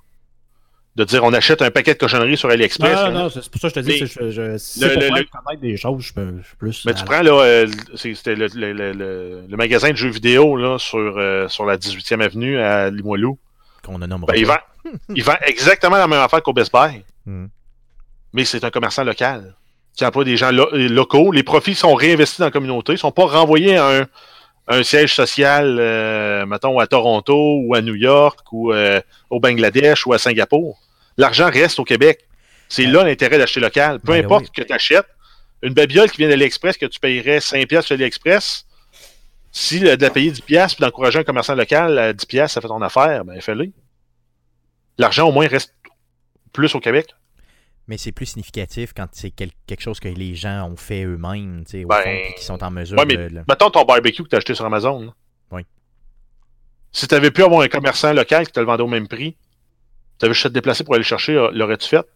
de 0.95 1.03
dire 1.03 1.23
on 1.23 1.33
achète 1.33 1.61
un 1.61 1.71
paquet 1.71 1.93
de 1.93 1.99
cochonneries 1.99 2.37
sur 2.37 2.49
AliExpress. 2.49 3.05
Non, 3.05 3.11
non, 3.11 3.29
c'est 3.29 3.49
pour 3.49 3.61
ça 3.61 3.69
que 3.69 3.75
je 3.75 3.79
te 3.79 3.85
dis, 3.85 3.99
que 3.99 4.05
je, 4.05 4.31
je, 4.31 4.57
si 4.57 4.81
le, 4.81 4.87
pour 4.89 5.15
le, 5.15 5.23
connaître 5.23 5.61
des 5.61 5.77
choses, 5.77 6.03
je 6.03 6.13
peux 6.13 6.33
plus. 6.59 6.85
Mais 6.85 6.93
tu 6.93 7.05
prends 7.05 7.21
là, 7.21 7.31
euh, 7.31 7.67
c'était 7.95 8.35
le, 8.35 8.47
le, 8.47 9.57
magasin 9.57 9.91
de 9.91 9.95
jeux 9.95 10.09
vidéo 10.09 10.57
là, 10.57 10.77
sur, 10.79 10.99
euh, 10.99 11.47
sur 11.47 11.65
la 11.65 11.77
18e 11.77 12.21
avenue 12.21 12.59
à 12.59 12.89
Limoilou. 12.89 13.37
Qu'on 13.83 14.01
a 14.01 14.07
nommé. 14.07 14.25
Ben, 14.27 14.35
il, 14.35 14.45
vend, 14.45 14.57
il 15.15 15.23
vend 15.23 15.37
exactement 15.45 15.97
la 15.97 16.07
même 16.07 16.19
affaire 16.19 16.43
qu'au 16.43 16.53
Best 16.53 16.73
Buy. 16.73 17.03
Hmm. 17.25 17.47
Mais 18.33 18.45
c'est 18.45 18.63
un 18.63 18.69
commerçant 18.69 19.03
local 19.03 19.55
qui 19.95 20.05
emploie 20.05 20.23
des 20.23 20.37
gens 20.37 20.51
locaux. 20.51 21.31
Les 21.31 21.43
profits 21.43 21.75
sont 21.75 21.93
réinvestis 21.93 22.39
dans 22.39 22.45
la 22.45 22.51
communauté, 22.51 22.93
ne 22.93 22.97
sont 22.97 23.11
pas 23.11 23.25
renvoyés 23.25 23.77
à 23.77 24.01
un, 24.01 24.07
un 24.71 24.83
siège 24.83 25.13
social, 25.13 25.77
euh, 25.79 26.45
mettons, 26.45 26.79
à 26.79 26.87
Toronto 26.87 27.59
ou 27.61 27.75
à 27.75 27.81
New 27.81 27.95
York 27.95 28.39
ou 28.51 28.71
euh, 28.71 29.01
au 29.29 29.39
Bangladesh 29.39 30.07
ou 30.07 30.13
à 30.13 30.17
Singapour. 30.17 30.79
L'argent 31.17 31.49
reste 31.49 31.79
au 31.79 31.83
Québec. 31.83 32.25
C'est 32.69 32.85
là 32.85 33.03
l'intérêt 33.03 33.37
d'acheter 33.37 33.59
local. 33.59 33.99
Peu 33.99 34.13
ben 34.13 34.23
importe 34.23 34.45
ce 34.45 34.51
que 34.51 34.65
tu 34.65 34.73
achètes, 34.73 35.07
une 35.61 35.73
babiole 35.73 36.09
qui 36.09 36.17
vient 36.17 36.29
de 36.29 36.35
l'Express 36.35 36.77
que 36.77 36.85
tu 36.85 36.99
payerais 36.99 37.41
5 37.41 37.67
pièces 37.67 37.85
sur 37.85 37.97
l'Express, 37.97 38.65
si 39.51 39.81
de 39.81 39.89
la 39.89 40.09
payer 40.09 40.31
10 40.31 40.41
pièces 40.41 40.75
puis 40.75 40.81
d'encourager 40.83 41.19
un 41.19 41.23
commerçant 41.25 41.55
local 41.55 41.99
à 41.99 42.13
10 42.13 42.25
pièces, 42.25 42.53
ça 42.53 42.61
fait 42.61 42.69
ton 42.69 42.81
affaire, 42.81 43.25
ben 43.25 43.41
fais-le. 43.41 43.71
L'argent 44.97 45.27
au 45.27 45.33
moins 45.33 45.47
reste 45.47 45.73
plus 46.53 46.73
au 46.75 46.79
Québec 46.79 47.07
mais 47.91 47.97
c'est 47.97 48.13
plus 48.13 48.27
significatif 48.27 48.93
quand 48.95 49.07
c'est 49.11 49.31
quelque 49.31 49.81
chose 49.81 49.99
que 49.99 50.07
les 50.07 50.33
gens 50.33 50.69
ont 50.71 50.77
fait 50.77 51.03
eux-mêmes, 51.03 51.65
tu 51.65 51.81
sais, 51.81 51.85
ben, 51.85 52.31
qui 52.37 52.45
sont 52.45 52.63
en 52.63 52.71
mesure 52.71 52.97
ouais, 52.97 53.05
mais 53.05 53.17
de... 53.17 53.43
Mettons 53.49 53.69
ton 53.69 53.83
barbecue 53.83 54.23
que 54.23 54.29
tu 54.29 54.35
as 54.35 54.37
acheté 54.37 54.55
sur 54.55 54.63
Amazon. 54.63 55.13
Oui. 55.51 55.63
Si 56.93 57.05
tu 57.05 57.13
avais 57.13 57.31
pu 57.31 57.43
avoir 57.43 57.59
un 57.59 57.67
commerçant 57.67 58.13
local 58.13 58.45
qui 58.47 58.53
te 58.53 58.61
le 58.61 58.65
vendait 58.65 58.83
au 58.83 58.87
même 58.87 59.09
prix, 59.09 59.35
tu 60.19 60.25
avais 60.25 60.33
juste 60.33 60.45
à 60.45 60.49
te 60.49 60.53
déplacer 60.53 60.85
pour 60.85 60.93
aller 60.93 61.01
le 61.01 61.05
chercher, 61.05 61.35
euh, 61.35 61.51
l'aurais-tu 61.51 61.89
fait? 61.89 62.07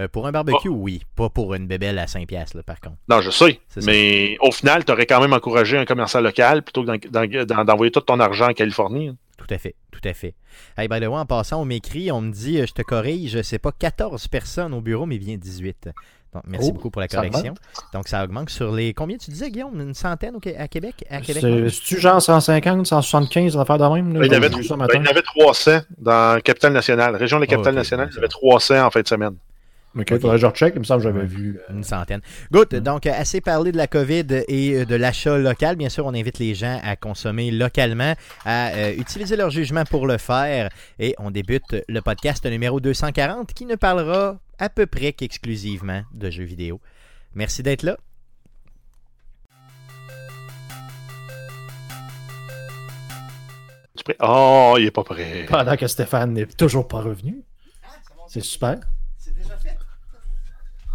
Euh, 0.00 0.08
pour 0.08 0.26
un 0.26 0.32
barbecue, 0.32 0.68
ah. 0.68 0.76
oui. 0.76 1.02
Pas 1.14 1.28
pour 1.28 1.54
une 1.54 1.68
bébelle 1.68 2.00
à 2.00 2.06
5$, 2.06 2.56
là, 2.56 2.62
par 2.64 2.80
contre. 2.80 2.96
Non, 3.08 3.20
je 3.20 3.30
sais. 3.30 3.60
Mais 3.84 4.36
au 4.40 4.50
final, 4.50 4.84
tu 4.84 4.90
aurais 4.90 5.06
quand 5.06 5.20
même 5.20 5.32
encouragé 5.32 5.78
un 5.78 5.84
commerçant 5.84 6.20
local 6.20 6.64
plutôt 6.64 6.82
que 6.82 7.62
d'envoyer 7.62 7.92
tout 7.92 8.00
ton 8.00 8.18
argent 8.18 8.48
en 8.48 8.52
Californie. 8.52 9.10
Hein. 9.10 9.16
Tout 9.46 9.52
à 9.52 9.58
fait, 9.58 9.74
tout 9.90 10.00
à 10.04 10.14
fait. 10.14 10.34
Hey, 10.76 10.86
by 10.86 11.00
the 11.00 11.08
way, 11.08 11.18
en 11.18 11.26
passant, 11.26 11.60
on 11.60 11.64
m'écrit, 11.64 12.12
on 12.12 12.20
me 12.20 12.30
dit, 12.30 12.60
euh, 12.60 12.66
je 12.66 12.72
te 12.72 12.82
corrige, 12.82 13.42
c'est 13.42 13.58
pas 13.58 13.72
14 13.72 14.28
personnes 14.28 14.72
au 14.72 14.80
bureau, 14.80 15.04
mais 15.04 15.18
bien 15.18 15.36
18. 15.36 15.90
Donc, 16.32 16.44
merci 16.46 16.68
oh, 16.70 16.74
beaucoup 16.74 16.90
pour 16.90 17.00
la 17.00 17.08
correction. 17.08 17.54
Donc, 17.92 18.08
ça 18.08 18.24
augmente 18.24 18.48
sur 18.50 18.72
les. 18.72 18.94
Combien 18.94 19.16
tu 19.16 19.30
disais, 19.30 19.50
Guillaume? 19.50 19.78
Une 19.80 19.94
centaine 19.94 20.38
à 20.56 20.68
Québec? 20.68 21.04
C'est-tu 21.24 22.00
genre 22.00 22.22
150, 22.22 22.86
175 22.86 23.58
affaires 23.58 23.78
de 23.78 23.84
même 23.84 24.10
il, 24.10 24.30
y 24.30 24.34
avait, 24.34 24.48
ben, 24.48 24.60
il 24.60 25.04
y 25.04 25.08
avait 25.08 25.22
300 25.22 25.80
dans 25.98 26.40
Capitale 26.40 26.72
Nationale. 26.72 27.16
Région 27.16 27.38
de 27.38 27.42
la 27.42 27.46
Capitale 27.48 27.74
Nationale, 27.74 28.08
il 28.12 28.14
y 28.14 28.18
avait 28.18 28.28
300 28.28 28.86
en 28.86 28.90
fin 28.90 29.02
de 29.02 29.08
semaine. 29.08 29.34
Ok, 29.94 30.10
okay. 30.10 30.38
je 30.38 30.46
recheck, 30.46 30.72
il 30.74 30.78
me 30.78 30.84
semble 30.84 31.02
que 31.02 31.08
j'avais 31.08 31.26
vu. 31.26 31.58
Euh, 31.68 31.74
Une 31.74 31.84
centaine. 31.84 32.22
Good, 32.50 32.76
donc 32.76 33.04
euh, 33.04 33.12
assez 33.14 33.42
parlé 33.42 33.72
de 33.72 33.76
la 33.76 33.86
COVID 33.86 34.24
et 34.48 34.74
euh, 34.74 34.84
de 34.86 34.94
l'achat 34.94 35.36
local. 35.36 35.76
Bien 35.76 35.90
sûr, 35.90 36.06
on 36.06 36.14
invite 36.14 36.38
les 36.38 36.54
gens 36.54 36.80
à 36.82 36.96
consommer 36.96 37.50
localement, 37.50 38.14
à 38.46 38.90
utiliser 38.92 39.36
leur 39.36 39.50
jugement 39.50 39.84
pour 39.84 40.06
le 40.06 40.16
faire. 40.16 40.70
Et 40.98 41.14
on 41.18 41.30
débute 41.30 41.76
le 41.88 42.00
podcast 42.00 42.46
numéro 42.46 42.80
240 42.80 43.52
qui 43.52 43.66
ne 43.66 43.74
parlera 43.74 44.38
à 44.58 44.70
peu 44.70 44.86
près 44.86 45.12
qu'exclusivement 45.12 46.02
de 46.14 46.30
jeux 46.30 46.44
vidéo. 46.44 46.80
Merci 47.34 47.62
d'être 47.62 47.82
là. 47.82 47.98
Oh, 54.20 54.76
il 54.78 54.86
est 54.86 54.90
pas 54.90 55.04
prêt. 55.04 55.44
Pendant 55.48 55.76
que 55.76 55.86
Stéphane 55.86 56.32
n'est 56.32 56.46
toujours 56.46 56.88
pas 56.88 57.00
revenu. 57.00 57.44
C'est 58.26 58.42
super. 58.42 58.78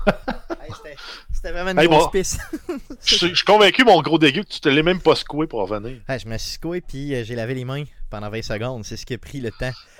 C'était 1.33 1.51
vraiment 1.51 1.79
une 1.79 1.87
grosse 1.87 2.11
piste. 2.11 2.39
je, 3.05 3.15
suis 3.15 3.45
convaincu, 3.45 3.83
mon 3.83 4.01
gros 4.01 4.17
dégueu, 4.17 4.43
que 4.43 4.49
tu 4.49 4.59
te 4.59 4.69
l'es 4.69 4.83
même 4.83 4.99
pas 4.99 5.15
secoué 5.15 5.47
pour 5.47 5.61
revenir. 5.61 5.97
je 6.09 6.27
me 6.27 6.37
suis 6.37 6.53
secoué, 6.53 6.81
puis 6.81 7.13
euh, 7.13 7.23
j'ai 7.23 7.35
lavé 7.35 7.53
les 7.53 7.65
mains 7.65 7.83
pendant 8.09 8.29
20 8.29 8.41
secondes. 8.41 8.83
C'est 8.85 8.97
ce 8.97 9.05
qui 9.05 9.13
a 9.13 9.17
pris 9.17 9.39
le 9.39 9.51
temps. 9.51 9.71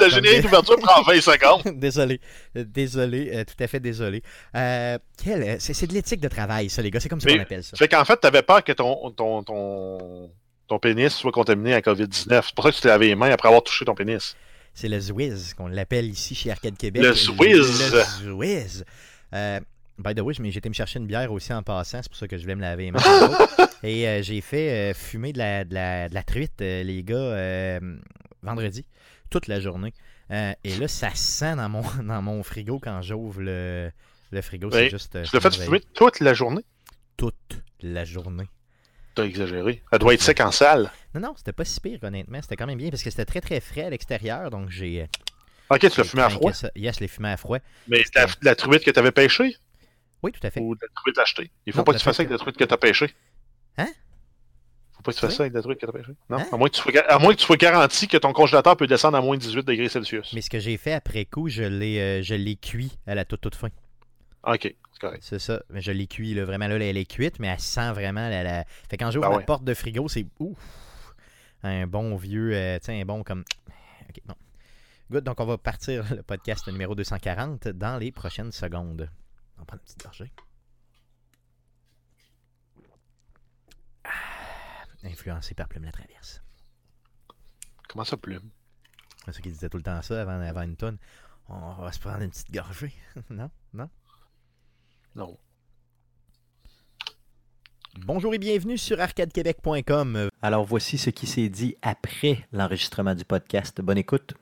le 0.00 0.08
générique 0.08 0.42
d'ouverture 0.42 0.78
prend 0.78 1.02
20 1.02 1.20
secondes. 1.20 1.78
désolé. 1.78 2.20
Désolé. 2.54 3.30
Euh, 3.34 3.44
tout 3.44 3.62
à 3.62 3.66
fait 3.66 3.80
désolé. 3.80 4.22
Euh, 4.54 4.98
c'est 5.58 5.86
de 5.86 5.94
l'éthique 5.94 6.20
de 6.20 6.28
travail, 6.28 6.70
ça, 6.70 6.82
les 6.82 6.90
gars. 6.90 7.00
C'est 7.00 7.08
comme 7.08 7.20
ça 7.20 7.30
qu'on 7.30 7.40
appelle 7.40 7.64
ça. 7.64 7.76
Fait 7.76 7.88
qu'en 7.88 8.04
fait, 8.04 8.20
tu 8.20 8.26
avais 8.26 8.42
peur 8.42 8.62
que 8.62 8.72
ton, 8.72 9.10
ton, 9.10 9.42
ton, 9.42 10.30
ton 10.68 10.78
pénis 10.78 11.12
soit 11.12 11.32
contaminé 11.32 11.74
à 11.74 11.80
COVID-19. 11.80 12.42
C'est 12.44 12.54
pour 12.54 12.64
ça 12.64 12.70
que 12.70 12.76
tu 12.76 12.82
t'es 12.82 12.88
lavé 12.88 13.08
les 13.08 13.16
mains 13.16 13.30
après 13.30 13.48
avoir 13.48 13.62
touché 13.62 13.84
ton 13.84 13.94
pénis. 13.94 14.36
C'est 14.74 14.88
le 14.88 15.00
Zwiz 15.00 15.54
qu'on 15.54 15.68
l'appelle 15.68 16.06
ici 16.06 16.34
chez 16.34 16.50
Arcade 16.50 16.76
Québec. 16.76 17.02
Le 17.02 17.12
Zwiz! 17.12 17.92
Le 17.92 18.02
Zwiz! 18.24 18.84
Euh, 19.34 19.60
by 19.98 20.14
the 20.14 20.20
way, 20.20 20.34
mais 20.40 20.50
j'étais 20.50 20.68
me 20.68 20.74
chercher 20.74 20.98
une 20.98 21.06
bière 21.06 21.30
aussi 21.32 21.52
en 21.52 21.62
passant, 21.62 22.00
c'est 22.02 22.08
pour 22.08 22.16
ça 22.18 22.28
que 22.28 22.36
je 22.36 22.42
voulais 22.42 22.54
me 22.56 22.60
laver 22.62 22.84
les 22.84 22.90
mains. 22.92 23.00
Et 23.82 24.06
euh, 24.06 24.22
j'ai 24.22 24.40
fait 24.40 24.90
euh, 24.90 24.94
fumer 24.94 25.32
de 25.32 25.38
la, 25.38 25.64
de 25.64 25.74
la, 25.74 26.08
de 26.08 26.14
la 26.14 26.22
truite, 26.22 26.60
les 26.60 27.02
gars, 27.04 27.80
vendredi, 28.42 28.84
toute 29.30 29.46
la 29.46 29.60
journée. 29.60 29.92
et 30.30 30.76
là, 30.78 30.88
ça 30.88 31.10
sent 31.14 31.56
dans 31.56 31.68
mon, 31.68 31.82
dans 32.02 32.22
mon 32.22 32.42
frigo 32.42 32.78
quand 32.78 33.02
j'ouvre 33.02 33.40
le, 33.40 33.90
le 34.30 34.42
frigo. 34.42 34.70
C'est 34.70 34.90
juste. 34.90 35.22
tu 35.22 35.34
l'as 35.34 35.40
fait 35.40 35.54
fumer 35.54 35.80
toute 35.94 36.20
la 36.20 36.34
journée? 36.34 36.64
Toute 37.16 37.62
la 37.80 38.04
journée. 38.04 38.48
T'as 39.20 39.26
exagéré. 39.26 39.82
Elle 39.92 39.98
doit 39.98 40.14
être 40.14 40.22
sec 40.22 40.40
en 40.40 40.50
salle. 40.50 40.90
Non, 41.14 41.20
non, 41.20 41.34
c'était 41.36 41.52
pas 41.52 41.64
si 41.64 41.80
pire, 41.80 41.98
honnêtement. 42.02 42.40
C'était 42.42 42.56
quand 42.56 42.66
même 42.66 42.78
bien 42.78 42.90
parce 42.90 43.02
que 43.02 43.10
c'était 43.10 43.24
très 43.24 43.40
très 43.40 43.60
frais 43.60 43.84
à 43.84 43.90
l'extérieur. 43.90 44.50
Donc 44.50 44.70
j'ai. 44.70 45.02
Euh, 45.02 45.06
ok, 45.70 45.90
tu 45.90 46.00
l'as 46.00 46.04
fumé 46.04 46.22
à 46.22 46.30
froid? 46.30 46.52
Yes, 46.76 46.96
je 46.96 47.00
l'ai 47.00 47.08
fumé 47.08 47.30
à 47.30 47.36
froid. 47.36 47.58
Mais 47.88 48.02
la, 48.14 48.26
la 48.42 48.54
truite 48.54 48.84
que 48.84 48.90
tu 48.90 48.98
avais 48.98 49.12
pêchée? 49.12 49.56
Oui, 50.22 50.32
tout 50.32 50.46
à 50.46 50.50
fait. 50.50 50.60
Ou 50.60 50.74
la 50.74 50.88
truite 50.94 51.18
achetée? 51.18 51.50
Il 51.66 51.72
faut 51.72 51.82
pas 51.82 51.92
que 51.92 51.98
tu 51.98 52.04
fasses 52.04 52.16
ça 52.16 52.22
avec 52.22 52.30
la 52.30 52.38
truite 52.38 52.56
que 52.56 52.64
tu 52.64 52.74
as 52.74 52.78
pêchée. 52.78 53.10
Hein? 53.78 53.88
Faut 54.92 55.02
pas 55.02 55.12
que 55.12 55.16
tu 55.16 55.20
fasses 55.22 55.36
ça 55.36 55.42
avec 55.44 55.54
la 55.54 55.62
truite 55.62 55.78
que 55.78 55.86
tu 55.86 55.90
as 55.90 55.92
pêchée. 55.92 56.12
Non? 56.28 56.38
Hein? 56.38 56.46
à, 56.52 56.56
moins 56.56 56.68
que 56.68 56.74
tu 56.74 56.80
sois, 56.82 57.00
à 57.00 57.18
moins 57.18 57.32
que 57.32 57.38
tu 57.38 57.46
sois 57.46 57.56
garanti 57.56 58.08
que 58.08 58.16
ton 58.16 58.32
congélateur 58.32 58.76
peut 58.76 58.86
descendre 58.86 59.16
à 59.16 59.20
moins 59.20 59.36
de 59.36 59.42
18 59.42 59.64
degrés 59.64 59.88
Celsius. 59.88 60.32
Mais 60.34 60.42
ce 60.42 60.50
que 60.50 60.58
j'ai 60.58 60.76
fait 60.76 60.92
après 60.92 61.24
coup, 61.24 61.48
je 61.48 61.62
l'ai 61.62 62.22
euh, 62.22 62.54
cuit 62.60 62.98
à 63.06 63.14
la 63.14 63.24
toute 63.24 63.40
toute 63.40 63.54
fin. 63.54 63.68
Ok. 64.42 64.74
C'est 65.20 65.38
ça. 65.38 65.62
Mais 65.70 65.80
je 65.80 65.92
l'ai 65.92 66.06
cuit, 66.06 66.34
là. 66.34 66.44
Vraiment, 66.44 66.68
là, 66.68 66.76
elle 66.76 66.96
est 66.96 67.10
cuite, 67.10 67.38
mais 67.38 67.48
elle 67.48 67.60
sent 67.60 67.92
vraiment 67.92 68.28
la. 68.28 68.42
la... 68.42 68.64
Fait 68.88 68.96
quand 68.96 69.10
j'ouvre 69.10 69.28
ben 69.30 69.38
la 69.38 69.44
porte 69.44 69.64
de 69.64 69.74
frigo, 69.74 70.08
c'est 70.08 70.26
ouf. 70.38 71.14
Un 71.62 71.86
bon 71.86 72.16
vieux. 72.16 72.54
Euh, 72.54 72.78
tiens, 72.80 73.00
un 73.00 73.04
bon 73.04 73.22
comme. 73.22 73.44
Ok, 74.08 74.20
bon. 74.24 74.34
Good, 75.10 75.24
donc 75.24 75.40
on 75.40 75.46
va 75.46 75.58
partir 75.58 76.04
le 76.14 76.22
podcast 76.22 76.66
numéro 76.68 76.94
240 76.94 77.68
dans 77.68 77.98
les 77.98 78.12
prochaines 78.12 78.52
secondes. 78.52 79.10
On 79.56 79.60
va 79.60 79.64
prendre 79.64 79.82
une 79.82 79.86
petite 79.86 80.02
gorgée. 80.02 80.32
Ah, 84.04 84.10
influencé 85.04 85.54
par 85.54 85.68
Plume 85.68 85.84
la 85.84 85.92
Traverse. 85.92 86.42
Comment 87.88 88.04
ça, 88.04 88.16
Plume? 88.16 88.50
C'est 89.24 89.32
ce 89.32 89.40
qu'il 89.40 89.52
disait 89.52 89.68
tout 89.68 89.76
le 89.76 89.82
temps 89.82 90.00
ça 90.00 90.22
avant, 90.22 90.40
avant 90.40 90.62
une 90.62 90.76
tonne. 90.76 90.98
On 91.48 91.82
va 91.82 91.92
se 91.92 91.98
prendre 91.98 92.22
une 92.22 92.30
petite 92.30 92.52
gorgée. 92.52 92.94
non? 93.30 93.50
Non? 93.74 93.90
Non. 95.14 95.36
Bonjour 98.06 98.32
et 98.34 98.38
bienvenue 98.38 98.78
sur 98.78 99.00
arcadequebec.com. 99.00 100.28
Alors 100.42 100.64
voici 100.64 100.96
ce 100.96 101.10
qui 101.10 101.26
s'est 101.26 101.48
dit 101.48 101.76
après 101.82 102.46
l'enregistrement 102.52 103.14
du 103.14 103.24
podcast. 103.24 103.80
Bonne 103.80 103.98
écoute. 103.98 104.34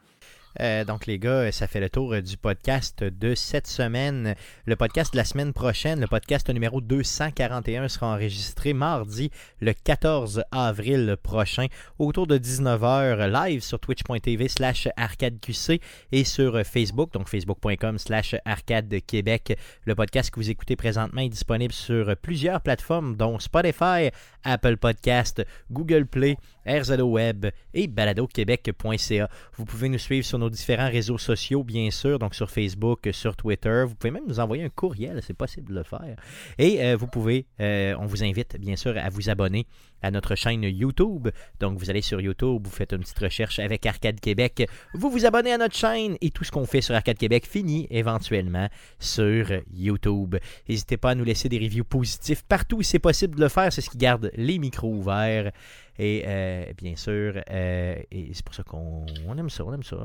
Euh, 0.61 0.85
donc, 0.85 1.07
les 1.07 1.19
gars, 1.19 1.51
ça 1.53 1.67
fait 1.67 1.81
le 1.81 1.89
tour 1.89 2.15
euh, 2.15 2.21
du 2.21 2.37
podcast 2.37 3.05
de 3.05 3.35
cette 3.35 3.67
semaine. 3.67 4.35
Le 4.67 4.77
podcast 4.77 5.13
de 5.13 5.19
la 5.19 5.25
semaine 5.25 5.53
prochaine, 5.53 6.01
le 6.01 6.07
podcast 6.07 6.49
numéro 6.51 6.81
241, 6.81 7.89
sera 7.89 8.09
enregistré 8.15 8.73
mardi, 8.73 9.31
le 9.61 9.73
14 9.73 10.45
avril 10.51 11.17
prochain, 11.23 11.67
autour 11.99 12.27
de 12.27 12.39
19h, 12.39 13.31
live 13.31 13.63
sur 13.63 13.79
twitch.tv 13.79 14.49
slash 14.49 14.89
arcadeqc 14.97 15.81
et 16.13 16.25
sur 16.25 16.61
Facebook, 16.67 17.13
donc 17.13 17.29
facebook.com 17.29 17.99
slash 17.99 18.35
arcadequebec. 18.45 19.59
Le 19.85 19.95
podcast 19.95 20.31
que 20.31 20.41
vous 20.41 20.51
écoutez 20.51 20.77
présentement 20.77 21.21
est 21.21 21.29
disponible 21.29 21.73
sur 21.73 22.17
plusieurs 22.17 22.61
plateformes, 22.61 23.17
dont 23.17 23.39
Spotify, 23.39 24.11
Apple 24.45 24.77
Podcast, 24.77 25.45
Google 25.71 26.07
Play, 26.07 26.37
RZO 26.69 27.05
Web 27.05 27.47
et 27.75 27.87
baladoquebec.ca. 27.87 29.29
Vous 29.57 29.65
pouvez 29.65 29.89
nous 29.89 29.99
suivre 29.99 30.27
sur 30.27 30.39
nos 30.39 30.51
différents 30.51 30.91
réseaux 30.91 31.19
sociaux, 31.19 31.65
bien 31.65 31.91
sûr, 31.91 32.19
donc 32.19 32.35
sur 32.35 32.51
Facebook, 32.51 33.09
sur 33.13 33.37
Twitter. 33.37 33.85
Vous 33.87 33.95
pouvez 33.95 34.11
même 34.11 34.27
nous 34.27 34.41
envoyer 34.41 34.65
un 34.65 34.69
courriel, 34.69 35.21
c'est 35.23 35.37
possible 35.37 35.71
de 35.71 35.75
le 35.75 35.83
faire. 35.83 36.17
Et 36.59 36.83
euh, 36.83 36.97
vous 36.97 37.07
pouvez, 37.07 37.47
euh, 37.61 37.95
on 37.99 38.07
vous 38.07 38.23
invite 38.23 38.57
bien 38.59 38.77
sûr 38.77 38.97
à 38.97 39.09
vous 39.09 39.31
abonner 39.31 39.67
à 40.03 40.11
notre 40.11 40.35
chaîne 40.35 40.63
YouTube. 40.63 41.29
Donc 41.61 41.79
vous 41.79 41.91
allez 41.91 42.03
sur 42.03 42.21
YouTube, 42.21 42.63
vous 42.65 42.71
faites 42.71 42.93
une 42.93 43.01
petite 43.01 43.19
recherche 43.19 43.59
avec 43.59 43.85
Arcade 43.87 44.21
Québec, 44.21 44.69
vous 44.95 45.11
vous 45.11 45.27
abonnez 45.27 45.53
à 45.53 45.59
notre 45.59 45.77
chaîne 45.77 46.17
et 46.21 46.31
tout 46.31 46.45
ce 46.45 46.51
qu'on 46.51 46.67
fait 46.67 46.81
sur 46.81 46.95
Arcade 46.95 47.19
Québec 47.19 47.47
finit 47.47 47.87
éventuellement 47.91 48.69
sur 48.99 49.47
YouTube. 49.73 50.37
N'hésitez 50.69 50.97
pas 50.97 51.11
à 51.11 51.15
nous 51.15 51.25
laisser 51.25 51.49
des 51.49 51.59
reviews 51.59 51.85
positifs 51.85 52.43
partout 52.43 52.79
où 52.79 52.83
c'est 52.83 52.99
possible 52.99 53.37
de 53.37 53.41
le 53.41 53.49
faire, 53.49 53.73
c'est 53.73 53.81
ce 53.81 53.91
qui 53.91 53.99
garde 53.99 54.31
les 54.35 54.59
micros 54.59 54.93
ouverts. 54.93 55.53
Et 56.01 56.23
euh, 56.27 56.65
bien 56.77 56.95
sûr, 56.95 57.35
euh, 57.51 57.97
c'est 58.33 58.45
pour 58.45 58.55
ça 58.55 58.63
qu'on 58.63 59.05
aime 59.37 59.51
ça, 59.51 59.65
on 59.65 59.75
aime 59.75 59.83
ça. 59.83 59.97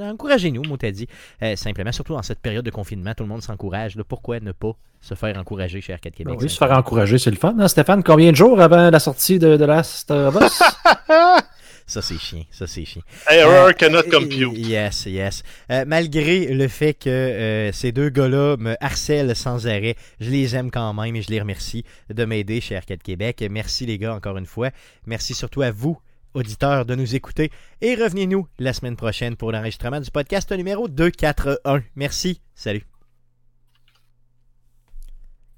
Encouragez-nous, 0.00 0.62
moi 0.62 0.76
t'as 0.78 0.92
dit. 0.92 1.08
Euh, 1.42 1.56
simplement, 1.56 1.90
surtout 1.90 2.12
dans 2.12 2.22
cette 2.22 2.38
période 2.38 2.64
de 2.64 2.70
confinement, 2.70 3.14
tout 3.14 3.24
le 3.24 3.28
monde 3.28 3.42
s'encourage. 3.42 3.96
Pourquoi 4.06 4.38
ne 4.38 4.52
pas 4.52 4.76
se 5.00 5.14
faire 5.14 5.36
encourager 5.36 5.80
chez 5.80 5.92
Arcade 5.92 6.14
Québec? 6.14 6.36
Ben 6.36 6.42
oui, 6.44 6.48
se 6.48 6.56
faire 6.56 6.70
encourager, 6.70 7.18
c'est 7.18 7.30
le 7.30 7.36
fun. 7.36 7.56
Hein, 7.58 7.66
Stéphane, 7.66 8.04
combien 8.04 8.30
de 8.30 8.36
jours 8.36 8.60
avant 8.60 8.90
la 8.90 8.98
de, 9.38 9.56
de 9.56 9.64
Last 9.64 10.10
of 10.10 10.36
Us? 10.36 10.62
Ça, 11.88 12.02
c'est 12.02 12.18
chiant. 12.18 12.44
Ça, 12.50 12.66
c'est 12.66 12.84
chiant. 12.84 13.00
Error 13.30 13.72
cannot 13.74 14.02
compute. 14.10 14.58
Yes, 14.58 15.06
yes. 15.06 15.42
malgré 15.86 16.52
le 16.52 16.68
fait 16.68 16.92
que 16.92 17.70
ces 17.72 17.92
deux 17.92 18.10
gars-là 18.10 18.58
me 18.58 18.76
harcèlent 18.84 19.34
sans 19.34 19.66
arrêt, 19.66 19.96
je 20.20 20.28
les 20.28 20.54
aime 20.54 20.70
quand 20.70 20.92
même 20.92 21.16
et 21.16 21.22
je 21.22 21.30
les 21.30 21.40
remercie 21.40 21.84
de 22.10 22.26
m'aider 22.26 22.60
chez 22.60 22.76
Arcade 22.76 23.02
Québec. 23.02 23.42
Merci 23.50 23.86
les 23.86 23.96
gars 23.96 24.14
encore 24.14 24.36
une 24.36 24.44
fois. 24.44 24.70
Merci 25.06 25.32
surtout 25.32 25.62
à 25.62 25.70
vous, 25.70 25.98
auditeurs, 26.34 26.84
de 26.84 26.94
nous 26.94 27.14
écouter. 27.14 27.50
Et 27.80 27.94
revenez-nous 27.94 28.46
la 28.58 28.74
semaine 28.74 28.96
prochaine 28.96 29.36
pour 29.36 29.50
l'enregistrement 29.50 30.00
du 30.00 30.10
podcast 30.10 30.52
numéro 30.52 30.88
241. 30.88 31.82
Merci. 31.96 32.42
Salut. 32.54 32.84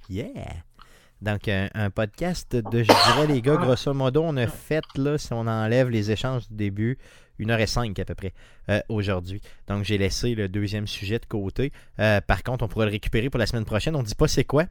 Yeah. 0.08 0.62
Donc, 1.22 1.48
un, 1.48 1.90
podcast 1.90 2.56
de, 2.56 2.82
je 2.82 2.84
dirais, 2.84 3.26
les 3.26 3.42
gars, 3.42 3.56
grosso 3.56 3.92
modo, 3.92 4.22
on 4.24 4.36
a 4.36 4.46
fait, 4.46 4.84
là, 4.96 5.18
si 5.18 5.32
on 5.32 5.46
enlève 5.46 5.90
les 5.90 6.10
échanges 6.10 6.48
du 6.48 6.54
début, 6.54 6.98
une 7.40 7.50
heure 7.50 7.60
et 7.60 7.66
cinq 7.66 7.98
à 7.98 8.04
peu 8.04 8.14
près 8.14 8.32
euh, 8.68 8.80
aujourd'hui. 8.88 9.40
Donc 9.66 9.84
j'ai 9.84 9.98
laissé 9.98 10.34
le 10.34 10.48
deuxième 10.48 10.86
sujet 10.86 11.18
de 11.18 11.24
côté. 11.24 11.72
Euh, 11.98 12.20
par 12.20 12.42
contre, 12.42 12.64
on 12.64 12.68
pourra 12.68 12.84
le 12.84 12.90
récupérer 12.90 13.30
pour 13.30 13.38
la 13.40 13.46
semaine 13.46 13.64
prochaine. 13.64 13.96
On 13.96 14.00
ne 14.00 14.06
dit 14.06 14.14
pas 14.14 14.28
c'est 14.28 14.44
quoi, 14.44 14.64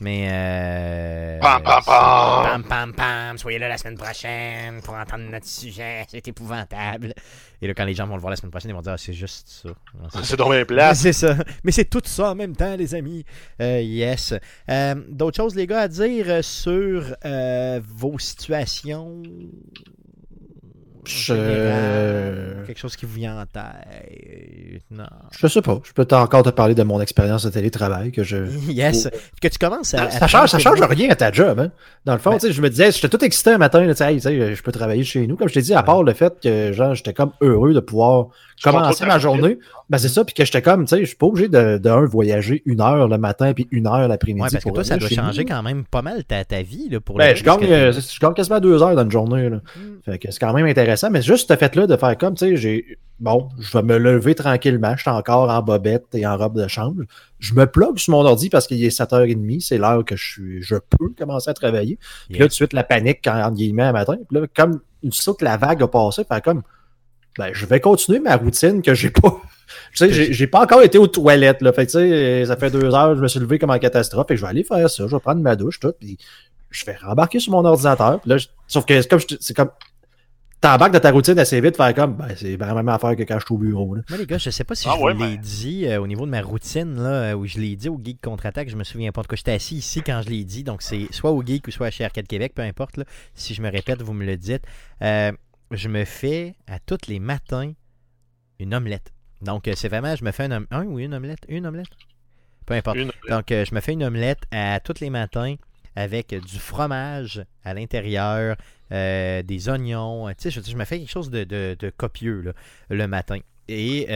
mais 0.00 0.28
euh, 0.30 1.38
pam, 1.38 1.62
pam, 1.62 1.82
pam. 1.86 2.44
pam 2.44 2.64
pam 2.64 2.92
pam. 2.94 3.38
Soyez 3.38 3.58
là 3.58 3.68
la 3.68 3.78
semaine 3.78 3.96
prochaine 3.96 4.82
pour 4.82 4.94
entendre 4.94 5.24
notre 5.30 5.46
sujet. 5.46 6.04
C'est 6.08 6.26
épouvantable. 6.26 7.14
Et 7.62 7.68
là, 7.68 7.74
quand 7.74 7.84
les 7.84 7.94
gens 7.94 8.06
vont 8.06 8.16
le 8.16 8.20
voir 8.20 8.30
la 8.30 8.36
semaine 8.36 8.50
prochaine, 8.50 8.70
ils 8.72 8.74
vont 8.74 8.82
dire 8.82 8.92
ah, 8.92 8.98
c'est 8.98 9.14
juste 9.14 9.48
ça. 9.48 9.70
C'est 10.22 10.36
donc 10.36 10.50
bien 10.52 10.64
plat. 10.64 10.94
C'est 10.94 11.12
ça. 11.12 11.36
Mais 11.64 11.72
c'est 11.72 11.86
tout 11.86 12.02
ça 12.04 12.32
en 12.32 12.34
même 12.34 12.54
temps, 12.56 12.76
les 12.76 12.94
amis. 12.94 13.24
yes. 13.60 14.34
D'autres 15.08 15.36
choses, 15.36 15.54
les 15.54 15.66
gars, 15.66 15.82
à 15.82 15.88
dire 15.88 16.44
sur 16.44 17.16
vos 17.82 18.18
situations? 18.18 19.22
Quelque 21.06 22.78
chose 22.78 22.96
qui 22.96 23.06
vous 23.06 23.14
vient 23.14 23.40
en 23.40 23.46
tête. 23.46 24.82
Non. 24.90 25.04
Je 25.38 25.46
sais 25.46 25.62
pas. 25.62 25.80
Je 25.84 25.92
peux 25.92 26.06
encore 26.14 26.42
te 26.42 26.50
parler 26.50 26.74
de 26.74 26.82
mon 26.82 27.00
expérience 27.00 27.44
de 27.44 27.50
télétravail 27.50 28.12
que 28.12 28.22
je. 28.22 28.36
yes. 28.68 29.08
Que 29.40 29.48
tu 29.48 29.58
commences 29.58 29.94
à. 29.94 30.10
Ça, 30.10 30.26
change, 30.26 30.50
ça 30.50 30.58
change 30.58 30.80
rien 30.80 31.10
à 31.10 31.14
ta 31.14 31.32
job. 31.32 31.58
Hein. 31.60 31.70
Dans 32.04 32.14
le 32.14 32.18
fond, 32.18 32.36
ben 32.40 32.52
je 32.52 32.60
me 32.60 32.70
disais, 32.70 32.92
j'étais 32.92 33.08
tout 33.08 33.24
excité 33.24 33.50
un 33.50 33.58
matin. 33.58 33.86
je 33.86 34.62
peux 34.62 34.72
travailler 34.72 35.04
chez 35.04 35.26
nous. 35.26 35.36
Comme 35.36 35.48
je 35.48 35.54
t'ai 35.54 35.62
dit, 35.62 35.74
à 35.74 35.82
part 35.82 36.02
le 36.02 36.12
fait 36.12 36.34
que 36.42 36.72
j'étais 36.94 37.12
comme 37.12 37.32
heureux 37.40 37.72
de 37.72 37.80
pouvoir 37.80 38.28
commencer 38.62 39.06
ma 39.06 39.18
journée. 39.18 39.58
Ben, 39.88 39.98
c'est 39.98 40.08
ça, 40.08 40.24
puis 40.24 40.34
que 40.34 40.44
j'étais 40.44 40.62
comme, 40.62 40.84
tu 40.84 40.96
sais, 40.96 41.00
je 41.00 41.06
suis 41.06 41.16
pas 41.16 41.26
obligé 41.26 41.48
de, 41.48 41.78
de, 41.78 41.90
voyager 42.06 42.62
une 42.66 42.80
heure 42.80 43.08
le 43.08 43.18
matin 43.18 43.52
puis 43.52 43.68
une 43.70 43.86
heure 43.86 44.08
l'après-midi. 44.08 44.42
Ouais, 44.42 44.48
parce 44.50 44.64
que 44.64 44.70
toi, 44.70 44.84
ça 44.84 44.96
doit 44.96 45.08
changer 45.08 45.44
quand 45.44 45.62
même 45.62 45.84
pas 45.84 46.02
mal 46.02 46.24
ta, 46.24 46.44
ta 46.44 46.62
vie, 46.62 46.88
là, 46.90 47.00
pour 47.00 47.16
ben, 47.16 47.36
je 47.36 47.44
gagne, 47.44 47.64
euh, 47.64 47.92
je 47.92 48.20
gagne 48.20 48.34
quasiment 48.34 48.60
deux 48.60 48.82
heures 48.82 48.94
dans 48.94 49.04
une 49.04 49.10
journée, 49.10 49.48
là. 49.48 49.56
Mm. 49.56 49.80
Fait 50.04 50.18
que 50.18 50.30
c'est 50.30 50.40
quand 50.40 50.52
même 50.52 50.66
intéressant, 50.66 51.10
mais 51.10 51.22
juste 51.22 51.48
ce 51.48 51.56
fait-là 51.56 51.86
de 51.86 51.96
faire 51.96 52.16
comme, 52.18 52.34
tu 52.34 52.46
sais, 52.46 52.56
j'ai, 52.56 52.98
bon, 53.20 53.48
je 53.60 53.76
vais 53.76 53.82
me 53.82 53.98
lever 53.98 54.34
tranquillement, 54.34 54.94
je 54.96 55.02
suis 55.02 55.10
encore 55.10 55.50
en 55.50 55.62
bobette 55.62 56.06
et 56.14 56.26
en 56.26 56.36
robe 56.36 56.60
de 56.60 56.68
chambre. 56.68 57.02
Je 57.38 57.54
me 57.54 57.66
plug 57.66 57.98
sur 57.98 58.12
mon 58.12 58.24
ordi 58.24 58.48
parce 58.48 58.66
qu'il 58.66 58.82
est 58.84 58.96
7h30, 58.96 59.60
c'est 59.60 59.78
l'heure 59.78 60.04
que 60.04 60.16
je 60.16 60.24
suis, 60.24 60.62
je 60.62 60.76
peux 60.76 61.08
commencer 61.16 61.50
à 61.50 61.54
travailler. 61.54 61.98
Puis 62.28 62.38
là, 62.38 62.46
tout 62.46 62.48
de 62.48 62.52
suite, 62.54 62.72
la 62.72 62.84
panique 62.84 63.20
quand, 63.22 63.38
entre 63.40 63.54
guillemets, 63.54 63.84
à 63.84 63.92
matin. 63.92 64.16
Puis 64.28 64.40
là, 64.40 64.46
comme, 64.54 64.80
une 65.02 65.10
que 65.10 65.44
la 65.44 65.56
vague 65.56 65.82
a 65.82 65.88
passé, 65.88 66.24
fait 66.24 66.42
comme, 66.42 66.62
ben, 67.38 67.50
je 67.52 67.66
vais 67.66 67.80
continuer 67.80 68.20
ma 68.20 68.36
routine 68.36 68.82
que 68.82 68.94
j'ai 68.94 69.10
pas. 69.10 69.40
Tu 69.96 70.12
sais, 70.12 70.32
j'ai 70.32 70.46
pas 70.46 70.62
encore 70.62 70.82
été 70.82 70.96
aux 70.96 71.08
toilettes, 71.08 71.60
là. 71.60 71.72
Fait 71.72 71.86
tu 71.86 71.92
sais, 71.92 72.44
ça 72.46 72.56
fait 72.56 72.70
deux 72.70 72.94
heures, 72.94 73.16
je 73.16 73.20
me 73.20 73.28
suis 73.28 73.40
levé 73.40 73.58
comme 73.58 73.70
en 73.70 73.78
catastrophe 73.78 74.30
et 74.30 74.36
je 74.36 74.42
vais 74.42 74.48
aller 74.48 74.62
faire 74.62 74.88
ça. 74.88 75.06
Je 75.06 75.10
vais 75.16 75.20
prendre 75.20 75.40
ma 75.40 75.56
douche, 75.56 75.80
tout, 75.80 75.92
puis 75.98 76.18
je 76.70 76.84
vais 76.84 76.96
rembarquer 76.96 77.40
sur 77.40 77.52
mon 77.52 77.64
ordinateur. 77.64 78.20
là, 78.26 78.36
sauf 78.68 78.84
que 78.84 79.00
c'est 79.00 79.08
comme, 79.08 79.20
c'est 79.40 79.56
comme, 79.56 79.70
t'embarques 80.60 80.92
de 80.94 80.98
ta 80.98 81.10
routine 81.10 81.38
assez 81.38 81.60
vite, 81.60 81.76
faire 81.76 81.94
comme, 81.94 82.14
ben, 82.14 82.28
c'est 82.36 82.56
vraiment 82.56 82.76
la 82.76 82.82
même 82.82 82.88
affaire 82.94 83.16
que 83.16 83.22
quand 83.22 83.38
je 83.38 83.44
suis 83.44 83.54
au 83.54 83.58
bureau, 83.58 83.94
là. 83.94 84.02
Moi, 84.08 84.18
les 84.18 84.26
gars, 84.26 84.38
je 84.38 84.50
sais 84.50 84.64
pas 84.64 84.74
si 84.74 84.88
ah 84.88 84.94
je 84.96 85.00
vous 85.00 85.08
l'ai 85.08 85.36
dit 85.36 85.86
euh, 85.86 86.00
au 86.00 86.06
niveau 86.06 86.26
de 86.26 86.30
ma 86.30 86.42
routine, 86.42 87.02
là, 87.02 87.36
où 87.36 87.46
je 87.46 87.58
l'ai 87.58 87.76
dit 87.76 87.88
au 87.88 88.00
Geek 88.02 88.20
Contre-Attaque, 88.20 88.68
je 88.68 88.76
me 88.76 88.84
souviens 88.84 89.12
pas. 89.12 89.20
En 89.20 89.24
tout 89.24 89.28
cas, 89.28 89.36
j'étais 89.36 89.52
assis 89.52 89.76
ici 89.76 90.02
quand 90.02 90.22
je 90.24 90.30
l'ai 90.30 90.44
dit, 90.44 90.64
donc 90.64 90.82
c'est 90.82 91.06
soit 91.12 91.30
au 91.30 91.42
Geek 91.44 91.68
ou 91.68 91.70
soit 91.70 91.90
chez 91.90 92.04
Arcade 92.04 92.26
Québec, 92.26 92.52
peu 92.54 92.62
importe, 92.62 92.96
là. 92.96 93.04
Si 93.34 93.54
je 93.54 93.62
me 93.62 93.70
répète, 93.70 94.02
vous 94.02 94.12
me 94.12 94.24
le 94.24 94.36
dites. 94.36 94.64
Euh, 95.02 95.32
je 95.70 95.88
me 95.88 96.04
fais 96.04 96.54
à 96.66 96.78
tous 96.78 97.08
les 97.08 97.18
matins 97.18 97.72
une 98.58 98.74
omelette. 98.74 99.12
Donc, 99.42 99.68
euh, 99.68 99.72
c'est 99.76 99.88
vraiment, 99.88 100.14
je 100.16 100.24
me 100.24 100.32
fais 100.32 100.44
un, 100.44 100.64
un 100.70 100.84
ou 100.84 100.98
une 100.98 101.14
omelette? 101.14 101.44
Une 101.48 101.66
omelette? 101.66 101.88
Peu 102.64 102.74
importe. 102.74 102.98
Donc, 103.28 103.52
euh, 103.52 103.64
je 103.64 103.74
me 103.74 103.80
fais 103.80 103.92
une 103.92 104.04
omelette 104.04 104.40
à 104.50 104.80
tous 104.80 105.00
les 105.00 105.10
matins 105.10 105.56
avec 105.94 106.34
du 106.34 106.58
fromage 106.58 107.44
à 107.64 107.74
l'intérieur, 107.74 108.56
euh, 108.92 109.42
des 109.42 109.68
oignons. 109.68 110.28
Tu 110.30 110.50
sais, 110.50 110.62
je, 110.62 110.76
me 110.76 110.84
fais 110.84 110.98
quelque 110.98 111.10
chose 111.10 111.30
de, 111.30 111.90
copieux 111.96 112.52
le 112.90 113.06
matin. 113.06 113.38
Et 113.68 114.06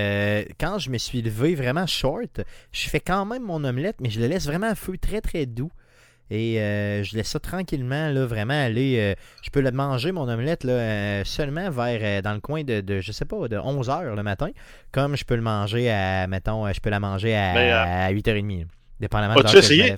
quand 0.60 0.78
je 0.78 0.90
me 0.90 0.98
suis 0.98 1.22
levé 1.22 1.54
vraiment 1.54 1.86
short, 1.86 2.42
je 2.70 2.88
fais 2.88 3.00
quand 3.00 3.24
même 3.24 3.44
mon 3.44 3.64
omelette, 3.64 3.96
mais 4.00 4.10
je 4.10 4.20
le 4.20 4.26
laisse 4.26 4.46
vraiment 4.46 4.68
à 4.68 4.74
feu 4.74 4.98
très 4.98 5.20
très 5.20 5.46
doux. 5.46 5.70
Et 6.30 6.60
euh, 6.60 7.02
je 7.02 7.16
laisse 7.16 7.28
ça 7.28 7.40
tranquillement, 7.40 8.08
là, 8.08 8.24
vraiment 8.24 8.54
aller. 8.54 8.96
Euh, 8.98 9.14
je 9.42 9.50
peux 9.50 9.60
le 9.60 9.72
manger, 9.72 10.12
mon 10.12 10.28
omelette, 10.28 10.62
là, 10.62 10.72
euh, 10.72 11.24
seulement 11.24 11.70
vers, 11.70 12.22
dans 12.22 12.34
le 12.34 12.40
coin 12.40 12.62
de, 12.62 12.80
de, 12.80 13.00
je 13.00 13.10
sais 13.10 13.24
pas, 13.24 13.48
de 13.48 13.56
11h 13.56 14.14
le 14.14 14.22
matin. 14.22 14.48
Comme 14.92 15.16
je 15.16 15.24
peux 15.24 15.34
le 15.34 15.42
manger 15.42 15.90
à, 15.90 16.28
mettons, 16.28 16.72
je 16.72 16.80
peux 16.80 16.90
la 16.90 17.00
manger 17.00 17.34
à, 17.34 18.06
à 18.06 18.12
8h30, 18.12 18.66
dépendamment 19.00 19.34
de 19.34 19.42
l'heure 19.42 19.56
essayé? 19.56 19.96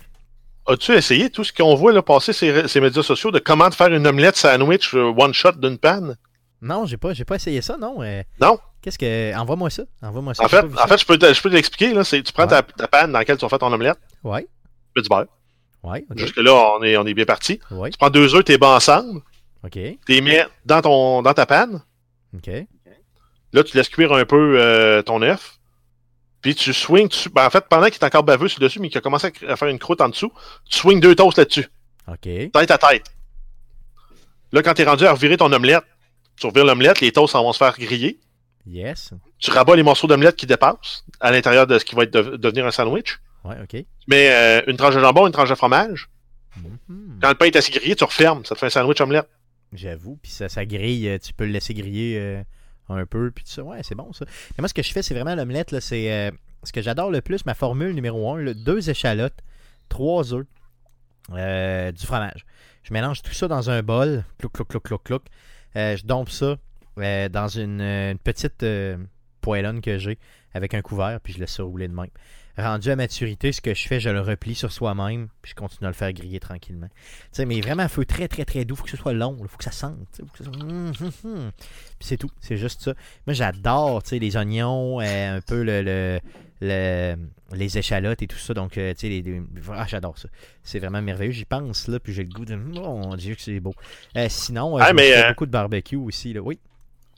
As-tu 0.66 0.92
essayé 0.92 1.28
tout 1.28 1.42
ce 1.44 1.52
qu'on 1.52 1.74
voit 1.74 1.92
là, 1.92 2.02
passer 2.02 2.32
ces, 2.32 2.68
ces 2.68 2.80
médias 2.80 3.02
sociaux 3.02 3.32
de 3.32 3.40
comment 3.40 3.70
faire 3.72 3.92
une 3.92 4.06
omelette 4.06 4.36
sandwich 4.36 4.94
one 4.94 5.34
shot 5.34 5.52
d'une 5.52 5.76
panne? 5.76 6.16
Non, 6.62 6.86
j'ai 6.86 6.96
pas, 6.96 7.12
j'ai 7.12 7.24
pas 7.24 7.34
essayé 7.34 7.60
ça, 7.60 7.76
non. 7.76 7.98
non? 8.40 8.58
Qu'est-ce 8.80 8.98
que. 8.98 9.36
Envoie-moi 9.36 9.70
ça. 9.70 9.82
Envoie-moi 10.00 10.34
ça. 10.34 10.44
En 10.44 10.48
fait, 10.48 10.64
en 10.64 10.86
fait 10.86 10.98
je 10.98 11.06
peux, 11.06 11.18
je 11.20 11.42
peux 11.42 11.50
t'expliquer. 11.50 11.92
Là, 11.92 12.04
tu 12.04 12.22
prends 12.32 12.46
ta, 12.46 12.62
ta, 12.62 12.88
panne 12.88 13.12
dans 13.12 13.18
laquelle 13.18 13.36
tu 13.36 13.44
vas 13.44 13.48
faire 13.48 13.58
ton 13.58 13.72
omelette. 13.72 13.98
Ouais. 14.24 14.42
Tu 14.42 14.48
mets 14.96 15.02
du 15.02 15.08
beurre. 15.08 15.26
Ouais, 15.82 16.04
Jusque-là, 16.14 16.54
on 16.78 16.82
est, 16.82 16.96
on 16.96 17.06
est 17.06 17.14
bien 17.14 17.24
parti. 17.24 17.58
Tu 17.68 17.98
prends 17.98 18.10
deux 18.10 18.34
œufs, 18.34 18.44
t'es 18.44 18.58
bas 18.58 18.76
ensemble. 18.76 19.20
OK. 19.64 19.72
Tu 19.72 19.98
les 20.08 20.20
mets 20.20 20.46
dans, 20.64 20.80
ton, 20.80 21.22
dans 21.22 21.34
ta 21.34 21.46
panne. 21.46 21.82
OK. 22.36 22.50
Là, 23.52 23.64
tu 23.64 23.76
laisses 23.76 23.88
cuire 23.88 24.12
un 24.12 24.24
peu 24.24 24.58
euh, 24.58 25.02
ton 25.02 25.20
œuf. 25.22 25.58
Puis 26.40 26.54
tu 26.54 26.72
swings 26.72 27.08
dessus. 27.08 27.28
Ben, 27.30 27.46
en 27.46 27.50
fait, 27.50 27.64
pendant 27.68 27.86
qu'il 27.86 27.96
est 27.96 28.04
encore 28.04 28.24
baveux 28.24 28.48
sur 28.48 28.60
dessus, 28.60 28.80
mais 28.80 28.88
qu'il 28.88 28.98
a 28.98 29.00
commencé 29.00 29.32
à 29.46 29.56
faire 29.56 29.68
une 29.68 29.78
croûte 29.78 30.00
en 30.00 30.08
dessous, 30.08 30.32
tu 30.68 30.78
swings 30.78 31.00
deux 31.00 31.14
toasts 31.14 31.38
là-dessus. 31.38 31.68
OK. 32.08 32.20
Tête 32.22 32.70
à 32.70 32.78
tête. 32.78 33.06
Là, 34.52 34.62
quand 34.62 34.74
tu 34.74 34.82
es 34.82 34.84
rendu 34.84 35.04
à 35.06 35.12
revirer 35.12 35.36
ton 35.36 35.52
omelette, 35.52 35.84
tu 36.36 36.46
revires 36.46 36.64
l'omelette, 36.64 37.00
les 37.00 37.12
toasts 37.12 37.34
vont 37.34 37.52
se 37.52 37.58
faire 37.58 37.78
griller. 37.78 38.18
Yes. 38.66 39.12
Tu 39.38 39.50
rabats 39.50 39.76
les 39.76 39.82
morceaux 39.82 40.06
d'omelette 40.06 40.36
qui 40.36 40.46
dépassent 40.46 41.04
à 41.20 41.30
l'intérieur 41.30 41.66
de 41.66 41.78
ce 41.78 41.84
qui 41.84 41.94
va 41.94 42.04
être 42.04 42.12
devenir 42.12 42.66
un 42.66 42.70
sandwich. 42.70 43.18
Ouais, 43.44 43.56
OK. 43.62 43.70
Tu 43.70 43.86
mets 44.08 44.30
euh, 44.30 44.62
une 44.66 44.76
tranche 44.76 44.94
de 44.94 45.00
jambon, 45.00 45.26
une 45.26 45.32
tranche 45.32 45.50
de 45.50 45.54
fromage. 45.54 46.08
Mm-hmm. 46.58 47.20
Quand 47.20 47.28
le 47.28 47.34
pain 47.34 47.46
est 47.46 47.56
assez 47.56 47.72
grillé, 47.72 47.96
tu 47.96 48.04
refermes. 48.04 48.44
Ça 48.44 48.54
te 48.54 48.60
fait 48.60 48.66
un 48.66 48.70
sandwich 48.70 49.00
omelette. 49.00 49.28
J'avoue. 49.72 50.18
Puis 50.22 50.32
ça, 50.32 50.48
ça 50.48 50.64
grille. 50.64 51.08
Euh, 51.08 51.18
tu 51.18 51.32
peux 51.32 51.44
le 51.44 51.52
laisser 51.52 51.74
griller 51.74 52.18
euh, 52.18 52.42
un 52.88 53.06
peu, 53.06 53.30
puis 53.30 53.44
tout 53.44 53.50
ça. 53.50 53.62
Ouais, 53.62 53.82
c'est 53.82 53.94
bon 53.94 54.12
ça. 54.12 54.24
Et 54.26 54.60
moi, 54.60 54.68
ce 54.68 54.74
que 54.74 54.82
je 54.82 54.92
fais, 54.92 55.02
c'est 55.02 55.14
vraiment 55.14 55.34
l'omelette, 55.34 55.78
c'est 55.80 56.32
ce 56.64 56.72
que 56.72 56.82
j'adore 56.82 57.10
le 57.10 57.20
plus, 57.20 57.44
ma 57.44 57.54
formule 57.54 57.94
numéro 57.94 58.32
1, 58.34 58.52
deux 58.52 58.88
échalotes, 58.88 59.38
trois 59.88 60.32
œufs, 60.32 60.46
euh, 61.32 61.90
du 61.92 62.06
fromage. 62.06 62.46
Je 62.84 62.92
mélange 62.92 63.22
tout 63.22 63.32
ça 63.32 63.48
dans 63.48 63.70
un 63.70 63.82
bol, 63.82 64.24
clouc, 64.38 64.52
clouc, 64.52 64.68
clouc, 64.68 64.82
clouc, 64.82 65.02
clouc. 65.02 65.22
je 65.74 66.04
dompe 66.04 66.30
ça 66.30 66.56
dans 66.96 67.48
une, 67.48 68.18
petite 68.22 68.64
poêlonne 69.42 69.82
que 69.82 69.98
j'ai 69.98 70.18
avec 70.54 70.72
un 70.72 70.80
couvert, 70.80 71.20
puis 71.22 71.34
je 71.34 71.38
laisse 71.38 71.52
ça 71.52 71.62
rouler 71.62 71.88
de 71.88 71.94
même 71.94 72.08
rendu 72.58 72.90
à 72.90 72.96
maturité, 72.96 73.52
ce 73.52 73.60
que 73.60 73.74
je 73.74 73.86
fais, 73.86 74.00
je 74.00 74.10
le 74.10 74.20
replie 74.20 74.54
sur 74.54 74.72
soi-même, 74.72 75.28
puis 75.40 75.50
je 75.50 75.54
continue 75.54 75.86
à 75.86 75.90
le 75.90 75.94
faire 75.94 76.12
griller 76.12 76.40
tranquillement. 76.40 76.88
sais, 77.30 77.46
mais 77.46 77.60
vraiment, 77.60 77.84
un 77.84 77.88
feu 77.88 78.04
très, 78.04 78.28
très, 78.28 78.44
très 78.44 78.64
doux. 78.64 78.74
Il 78.74 78.78
faut 78.78 78.84
que 78.84 78.90
ce 78.90 78.96
soit 78.96 79.12
long, 79.12 79.36
il 79.40 79.48
faut 79.48 79.56
que 79.56 79.64
ça 79.64 79.72
sente. 79.72 80.20
Faut 80.36 80.44
hum, 80.60 80.92
hum, 81.00 81.10
hum. 81.24 81.50
Puis 81.98 82.08
c'est 82.08 82.16
tout, 82.16 82.30
c'est 82.40 82.56
juste 82.56 82.82
ça. 82.82 82.94
Moi, 83.26 83.34
j'adore 83.34 84.02
les 84.10 84.36
oignons, 84.36 85.00
euh, 85.00 85.36
un 85.36 85.40
peu 85.40 85.62
le, 85.62 86.20
le, 86.60 87.16
les 87.52 87.78
échalotes 87.78 88.22
et 88.22 88.26
tout 88.26 88.38
ça. 88.38 88.52
Donc, 88.52 88.76
euh, 88.76 88.92
tu 88.92 89.00
sais, 89.00 89.08
les, 89.08 89.42
ah, 89.72 89.86
j'adore 89.88 90.18
ça. 90.18 90.28
C'est 90.62 90.78
vraiment 90.78 91.00
merveilleux. 91.00 91.32
J'y 91.32 91.46
pense, 91.46 91.88
là, 91.88 91.98
puis 92.00 92.12
j'ai 92.12 92.24
le 92.24 92.30
goût 92.30 92.44
de. 92.44 92.54
Mon 92.54 93.16
Dieu, 93.16 93.34
que 93.34 93.40
c'est 93.40 93.60
beau. 93.60 93.74
Euh, 94.16 94.26
sinon, 94.28 94.76
ah, 94.76 94.92
j'ai 94.96 95.28
beaucoup 95.28 95.46
de 95.46 95.50
barbecue 95.50 95.96
aussi, 95.96 96.34
là. 96.34 96.40
Oui. 96.40 96.58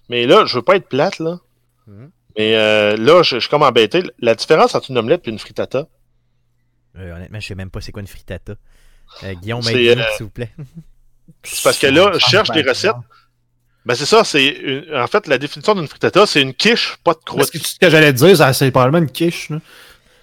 Mais 0.08 0.26
là, 0.26 0.44
je 0.46 0.56
veux 0.56 0.62
pas 0.62 0.76
être 0.76 0.88
plate, 0.88 1.18
là. 1.18 1.40
Hum. 1.88 2.10
Mais 2.36 2.56
euh, 2.56 2.96
là, 2.96 3.22
je, 3.22 3.38
suis 3.38 3.48
comme 3.48 3.62
embêté. 3.62 4.02
La 4.18 4.34
différence 4.34 4.74
entre 4.74 4.90
une 4.90 4.98
omelette 4.98 5.26
et 5.26 5.30
une 5.30 5.38
frittata? 5.38 5.86
Euh, 6.98 7.16
honnêtement, 7.16 7.40
je 7.40 7.46
sais 7.46 7.54
même 7.54 7.70
pas 7.70 7.80
c'est 7.80 7.92
quoi 7.92 8.02
une 8.02 8.08
frittata. 8.08 8.54
Euh, 9.22 9.34
Guillaume, 9.34 9.62
s'il 9.62 9.96
vous 10.20 10.30
plaît. 10.30 10.50
C'est 11.42 11.62
parce 11.62 11.78
que 11.78 11.86
là, 11.86 12.12
je 12.14 12.18
cherche 12.18 12.50
des 12.50 12.62
recettes. 12.62 12.92
Ben 13.86 13.94
c'est 13.94 14.06
ça, 14.06 14.24
c'est 14.24 14.84
en 14.94 15.06
fait 15.06 15.26
la 15.26 15.36
définition 15.36 15.74
d'une 15.74 15.86
frittata, 15.86 16.24
c'est 16.24 16.40
une 16.40 16.54
quiche, 16.54 16.96
pas 17.04 17.12
de 17.12 17.18
croûte. 17.18 17.50
Que, 17.50 17.58
ce 17.58 17.78
que 17.78 17.90
j'allais 17.90 18.14
dire, 18.14 18.54
c'est 18.54 18.70
probablement 18.70 19.04
une 19.04 19.10
quiche. 19.10 19.50
Là. 19.50 19.58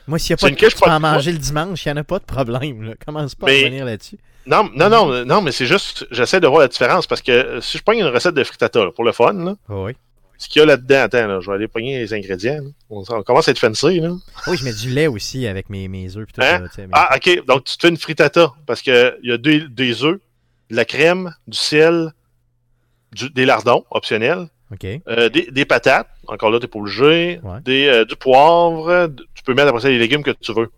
Moi, 0.08 0.18
s'il 0.18 0.34
n'y 0.34 0.40
a 0.40 0.42
pas 0.42 0.50
de 0.50 0.56
quiche, 0.56 0.74
tu 0.74 0.82
peux 0.82 0.90
en 0.90 1.00
manger 1.00 1.32
le 1.32 1.38
dimanche, 1.38 1.86
il 1.86 1.90
n'y 1.90 1.94
en 1.94 1.98
a 1.98 2.04
pas 2.04 2.18
de 2.18 2.24
problème. 2.24 2.82
Là. 2.82 2.94
Commence 3.06 3.36
pas 3.36 3.48
à 3.48 3.50
revenir 3.52 3.86
là-dessus. 3.86 4.18
Non, 4.48 4.68
non, 4.74 4.90
non, 4.90 5.26
non, 5.26 5.42
mais 5.42 5.52
c'est 5.52 5.68
juste, 5.68 6.08
j'essaie 6.10 6.40
de 6.40 6.48
voir 6.48 6.62
la 6.62 6.68
différence 6.68 7.06
parce 7.06 7.22
que 7.22 7.60
si 7.62 7.78
je 7.78 7.84
prends 7.84 7.94
une 7.94 8.06
recette 8.06 8.34
de 8.34 8.44
frittata 8.44 8.88
pour 8.96 9.04
le 9.04 9.12
fun, 9.12 9.34
là, 9.34 9.56
oui 9.70 9.96
ce 10.42 10.50
qu'il 10.50 10.60
y 10.60 10.64
a 10.64 10.66
là-dedans. 10.66 11.04
Attends, 11.04 11.28
là, 11.28 11.40
je 11.40 11.50
vais 11.50 11.56
aller 11.56 11.68
pogner 11.68 12.00
les 12.00 12.14
ingrédients. 12.16 12.62
On, 12.90 13.04
commence 13.04 13.48
à 13.48 13.52
être 13.52 13.60
fancy. 13.60 14.00
Là. 14.00 14.12
Oui, 14.48 14.58
je 14.58 14.66
mets 14.66 14.74
du 14.74 14.90
lait 14.90 15.06
aussi 15.06 15.46
avec 15.46 15.70
mes, 15.70 15.88
mes 15.88 16.18
œufs. 16.18 16.28
Hein? 16.40 16.66
Ah, 16.92 17.16
ok. 17.16 17.46
Donc, 17.46 17.66
tu 17.66 17.78
te 17.78 17.82
fais 17.82 17.90
une 17.90 17.98
frittata 17.98 18.52
parce 18.66 18.82
qu'il 18.82 19.18
y 19.22 19.32
a 19.32 19.38
des, 19.38 19.68
des 19.70 20.04
œufs, 20.04 20.20
de 20.72 20.76
la 20.76 20.84
crème, 20.84 21.36
du 21.48 21.58
sel, 21.58 22.12
des 23.14 23.46
lardons 23.46 23.86
optionnels. 23.92 24.48
Euh, 25.08 25.30
des, 25.30 25.52
des, 25.52 25.66
patates, 25.66 26.08
encore 26.28 26.50
là, 26.50 26.58
tu 26.58 26.64
n'es 26.64 26.70
pas 26.70 26.80
obligé. 26.80 27.40
Des, 27.64 27.88
euh, 27.88 28.06
du 28.06 28.16
poivre. 28.16 29.10
Tu 29.36 29.44
peux 29.44 29.54
mettre 29.54 29.68
après 29.68 29.82
ça 29.82 29.90
les 29.90 30.00
légumes 30.00 30.24
que 30.24 30.32
tu 30.32 30.54
veux. 30.54 30.72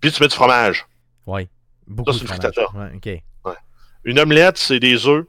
Puis 0.00 0.12
tu 0.12 0.22
mets 0.22 0.28
du 0.28 0.34
fromage. 0.34 0.86
Oui. 1.26 1.48
Beaucoup 1.86 2.12
ça, 2.12 2.18
c'est 2.18 2.24
une 2.24 2.28
frittata. 2.28 2.66
Ouais, 2.74 3.56
Une 4.04 4.18
omelette, 4.18 4.58
c'est 4.58 4.80
des 4.80 5.06
œufs, 5.06 5.24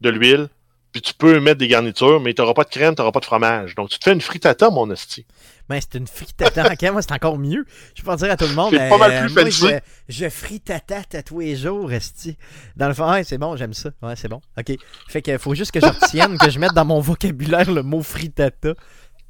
de 0.00 0.08
l'huile, 0.08 0.48
puis 0.92 1.02
tu 1.02 1.14
peux 1.14 1.40
mettre 1.40 1.58
des 1.58 1.68
garnitures, 1.68 2.20
mais 2.20 2.32
tu 2.32 2.40
n'auras 2.40 2.54
pas 2.54 2.64
de 2.64 2.70
crème, 2.70 2.94
tu 2.94 3.00
n'auras 3.00 3.12
pas 3.12 3.20
de 3.20 3.24
fromage. 3.24 3.74
Donc 3.74 3.90
tu 3.90 3.98
te 3.98 4.04
fais 4.04 4.12
une 4.12 4.20
frittata, 4.20 4.70
mon 4.70 4.88
hostie. 4.90 5.26
Mais 5.68 5.80
c'est 5.80 5.98
une 5.98 6.06
frittata. 6.06 6.72
ok, 6.72 6.92
moi, 6.92 7.02
c'est 7.02 7.12
encore 7.12 7.38
mieux. 7.38 7.64
Je 7.94 8.02
peux 8.02 8.06
pas 8.06 8.16
dire 8.16 8.30
à 8.30 8.36
tout 8.36 8.46
le 8.46 8.54
monde. 8.54 8.70
C'est 8.72 8.88
pas 8.88 8.98
mal 8.98 9.26
plus 9.26 9.34
moi, 9.34 9.50
je, 9.50 9.78
je 10.08 10.28
frittata 10.28 11.02
à 11.12 11.22
tous 11.22 11.40
les 11.40 11.56
jours, 11.56 11.92
Esti. 11.92 12.36
Dans 12.76 12.88
le 12.88 12.94
fond, 12.94 13.10
ouais, 13.10 13.24
c'est 13.24 13.38
bon, 13.38 13.56
j'aime 13.56 13.74
ça. 13.74 13.90
Ouais, 14.02 14.14
c'est 14.16 14.28
bon. 14.28 14.40
OK. 14.58 14.76
Fait 15.08 15.22
qu'il 15.22 15.38
faut 15.38 15.54
juste 15.54 15.72
que 15.72 15.80
je 15.80 15.86
retienne, 15.86 16.38
que 16.38 16.50
je 16.50 16.58
mette 16.58 16.72
dans 16.72 16.84
mon 16.84 17.00
vocabulaire 17.00 17.70
le 17.70 17.82
mot 17.82 18.02
frittata. 18.02 18.74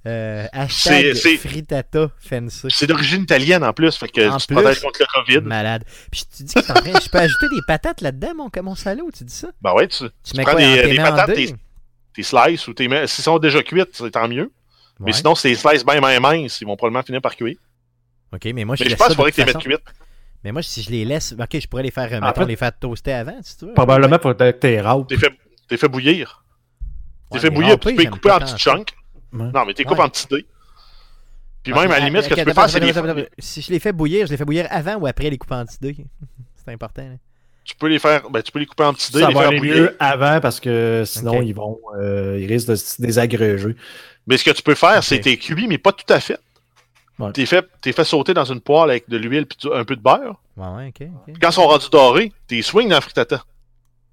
Euh, 0.07 0.47
hashtag 0.53 1.15
frittata 1.15 2.11
fancy. 2.21 2.69
C'est 2.71 2.87
d'origine 2.87 3.23
italienne 3.23 3.65
en 3.65 3.73
plus, 3.73 3.97
fait 3.97 4.07
que 4.09 4.29
en 4.29 4.37
tu 4.37 4.47
protèges 4.55 4.81
contre 4.81 5.01
le 5.01 5.07
COVID. 5.13 5.41
Malade. 5.41 5.85
Puis 6.13 6.23
tu 6.37 6.45
dis 6.45 6.55
que 6.55 6.61
en 6.61 6.75
train, 6.75 7.01
je 7.03 7.09
peux 7.09 7.19
ajouter 7.19 7.47
des 7.53 7.61
patates 7.67 8.01
là-dedans, 8.03 8.35
mon, 8.37 8.51
mon 8.63 8.75
salaud, 8.77 9.11
tu 9.17 9.25
dis 9.25 9.35
ça? 9.35 9.49
Ben 9.61 9.73
ouais, 9.73 9.89
tu, 9.89 10.05
tu, 10.23 10.37
mets 10.37 10.45
prends 10.45 10.53
quoi, 10.53 10.61
des, 10.61 10.91
des 10.91 10.97
patates, 10.97 11.35
tes, 11.35 12.23
slices 12.23 12.69
ou 12.69 12.75
tes 12.75 12.89
s'ils 13.09 13.25
sont 13.25 13.39
déjà 13.41 13.63
cuites, 13.65 13.91
c'est 13.93 14.11
tant 14.13 14.29
mieux. 14.29 14.53
Mais 15.01 15.13
sinon, 15.13 15.35
c'est 15.35 15.49
des 15.49 15.57
slices 15.57 15.85
bien, 15.85 16.01
bien 16.01 16.21
minces, 16.21 16.61
ils 16.61 16.67
vont 16.67 16.77
probablement 16.77 17.03
finir 17.03 17.21
par 17.21 17.35
cuire. 17.35 17.57
Ok, 18.33 18.45
mais 18.55 18.65
moi 18.65 18.77
je 18.77 18.85
mais 18.85 18.91
je 18.91 18.97
pense 18.97 19.09
qu'il 19.09 19.17
faudrait 19.17 19.33
que 19.33 19.37
tu 19.37 19.45
les 19.45 19.53
mettes 19.53 19.63
cuites. 19.63 19.85
Mais 20.45 20.53
moi, 20.53 20.63
si 20.63 20.83
je 20.83 20.91
les 20.91 21.05
laisse, 21.05 21.35
ok, 21.37 21.59
je 21.59 21.67
pourrais 21.67 21.83
les 21.83 21.91
faire, 21.91 22.09
mettons, 22.23 22.45
les 22.45 22.55
faire 22.55 22.79
toaster 22.79 23.13
avant, 23.13 23.39
si 23.43 23.59
tu 23.59 23.67
veux. 23.67 23.75
Probablement 23.75 24.21
pour 24.21 24.37
que 24.37 24.51
tu 24.53 24.59
T'es 24.61 25.17
fait, 25.17 25.77
fait 25.77 25.89
bouillir. 25.89 26.45
T'es 27.33 27.41
fait 27.41 27.51
bouillir, 27.51 27.77
puis 27.81 27.91
tu 27.91 27.97
peux 27.97 28.03
les 28.03 28.09
couper 28.09 28.31
en 28.31 28.39
petits 28.39 28.57
chunks. 28.57 28.95
Non, 29.37 29.65
mais 29.67 29.75
t'es 29.75 29.85
coupes 29.85 29.99
en 29.99 30.09
petits 30.09 30.27
dés. 30.29 30.47
Puis 31.63 31.73
même, 31.73 31.91
à 31.91 31.99
la 31.99 32.05
limite, 32.07 32.23
ce 32.23 32.29
que 32.29 32.35
tu 32.35 32.45
peux 32.45 32.53
faire, 32.53 32.71
c'est 32.71 33.29
Si 33.39 33.63
je 33.63 33.73
les 33.73 33.81
fais 33.81 33.93
bouillir, 33.93 34.27
je 34.27 34.31
les 34.31 34.37
fais 34.37 34.45
bouillir 34.45 34.67
avant 34.71 34.97
ou 34.97 35.07
après 35.07 35.31
les 35.31 35.39
couper 35.39 35.55
en 35.55 35.65
petits 35.65 35.79
dés. 35.81 35.97
C'est 36.65 36.73
important. 36.73 37.19
Tu 37.65 37.75
peux 37.75 37.89
les 37.89 37.99
faire, 37.99 38.31
ben, 38.31 38.41
tu 38.43 38.53
peux 38.53 38.61
les 38.61 38.67
couper 38.67 38.85
en 38.85 38.95
petits 38.95 39.13
dés. 39.13 39.21
Ça 39.21 39.31
va 39.31 39.49
aller 39.49 39.61
mieux 39.61 39.97
avant 39.99 40.41
parce 40.41 40.61
que 40.61 41.03
sinon, 41.05 41.43
ils 41.43 41.55
vont, 41.55 41.79
euh, 41.99 42.39
ils 42.41 42.47
risquent 42.47 42.69
de 42.69 42.77
se 42.77 43.03
désagréger. 43.03 43.75
Mais 44.29 44.37
ce 44.37 44.45
que 44.45 44.51
tu 44.51 44.63
peux 44.63 44.75
faire, 44.77 45.03
c'est 45.03 45.21
tes 45.21 45.37
cuits, 45.37 45.67
mais 45.67 45.79
pas 45.79 45.93
tout 45.93 46.13
à 46.13 46.21
fait. 46.21 46.39
Ouais. 47.19 47.33
T'es 47.33 47.47
fait, 47.47 47.67
fait 47.83 48.05
sauter 48.05 48.35
dans 48.35 48.45
une 48.45 48.61
poêle 48.61 48.91
avec 48.91 49.09
de 49.09 49.17
l'huile 49.17 49.47
et 49.65 49.75
un 49.75 49.85
peu 49.85 49.97
de 49.97 50.03
beurre. 50.03 50.39
Ouais, 50.57 50.69
ouais, 50.69 50.89
ok. 50.89 51.35
Quand 51.41 51.49
ils 51.49 51.53
sont 51.53 51.67
rendus 51.67 51.89
dorés, 51.91 52.33
t'es 52.47 52.61
swing 52.63 52.89
dans 52.89 52.97
la 52.97 53.01
frittata. 53.01 53.43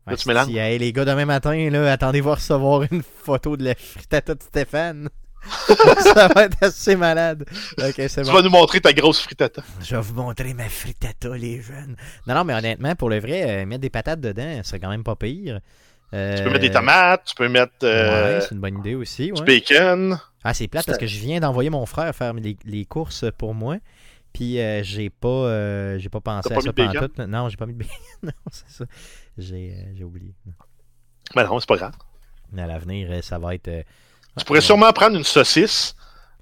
Là, 0.08 0.16
tu 0.16 0.28
mélanges. 0.28 0.48
les 0.48 0.94
gars, 0.94 1.06
demain 1.06 1.26
matin, 1.26 1.70
là, 1.70 1.92
attendez-vous 1.92 2.30
à 2.30 2.36
recevoir 2.36 2.84
une 2.92 3.04
photo 3.04 3.58
de 3.58 3.64
la 3.66 3.76
frittata 3.76 4.36
de 4.36 4.42
Stéphane. 4.42 5.10
ça 6.14 6.30
va 6.30 6.46
être 6.46 6.58
assez 6.62 6.96
malade. 6.96 7.46
Okay, 7.78 8.08
tu 8.08 8.22
vas 8.22 8.42
nous 8.42 8.50
montrer 8.50 8.80
ta 8.80 8.94
grosse 8.94 9.20
frittata. 9.20 9.62
Je 9.82 9.96
vais 9.96 10.02
vous 10.02 10.14
montrer 10.14 10.54
ma 10.54 10.70
frittata, 10.70 11.36
les 11.36 11.62
jeunes. 11.62 11.96
Non, 12.28 12.36
non, 12.36 12.44
mais 12.46 12.54
honnêtement, 12.54 12.96
pour 12.96 13.10
le 13.10 13.20
vrai, 13.20 13.44
euh, 13.64 13.66
mettre 13.66 13.82
des 13.82 13.90
patates 13.90 14.22
dedans, 14.22 14.62
c'est 14.64 14.80
quand 14.80 14.90
même 14.90 15.04
pas 15.04 15.16
pire. 15.16 15.60
Euh, 16.14 16.38
tu 16.38 16.44
peux 16.44 16.50
mettre 16.50 16.62
des 16.62 16.72
tomates, 16.72 17.26
tu 17.26 17.36
peux 17.36 17.50
mettre. 17.50 17.74
Euh, 17.84 18.36
ouais, 18.36 18.42
c'est 18.42 18.52
une 18.52 18.62
bonne 18.62 18.80
idée 18.80 18.96
aussi. 18.96 19.32
Du 19.32 19.44
bacon. 19.44 20.18
Ah, 20.44 20.54
c'est 20.54 20.68
plate 20.68 20.86
parce 20.86 20.98
que 20.98 21.08
je 21.08 21.20
viens 21.20 21.40
d'envoyer 21.40 21.70
mon 21.70 21.86
frère 21.86 22.14
faire 22.16 22.34
les, 22.34 22.58
les 22.66 22.86
courses 22.86 23.26
pour 23.38 23.54
moi. 23.54 23.78
Puis 24.34 24.58
j'ai 24.84 25.10
pas 25.10 25.98
j'ai 25.98 26.10
pas 26.10 26.22
pensé 26.22 26.52
à 26.52 26.62
ça 26.62 26.74
pendant 26.74 27.08
tout. 27.08 27.28
Non, 27.28 27.50
j'ai 27.50 27.58
pas 27.58 27.66
mis 27.66 27.74
de 27.74 27.80
bacon. 27.80 27.96
non, 28.24 28.32
c'est 28.52 28.70
ça. 28.70 28.86
J'ai 29.38 30.04
oublié. 30.04 30.34
Mais 31.36 31.44
non, 31.44 31.60
c'est 31.60 31.70
pas 31.70 31.78
grave. 31.78 31.96
Mais 32.52 32.64
à 32.64 32.68
l'avenir, 32.68 33.24
ça 33.24 33.40
va 33.40 33.56
être 33.56 33.70
tu 34.38 34.46
pourrais 34.46 34.62
sûrement 34.62 34.92
prendre 34.94 35.16
une 35.18 35.24
saucisse. 35.24 35.96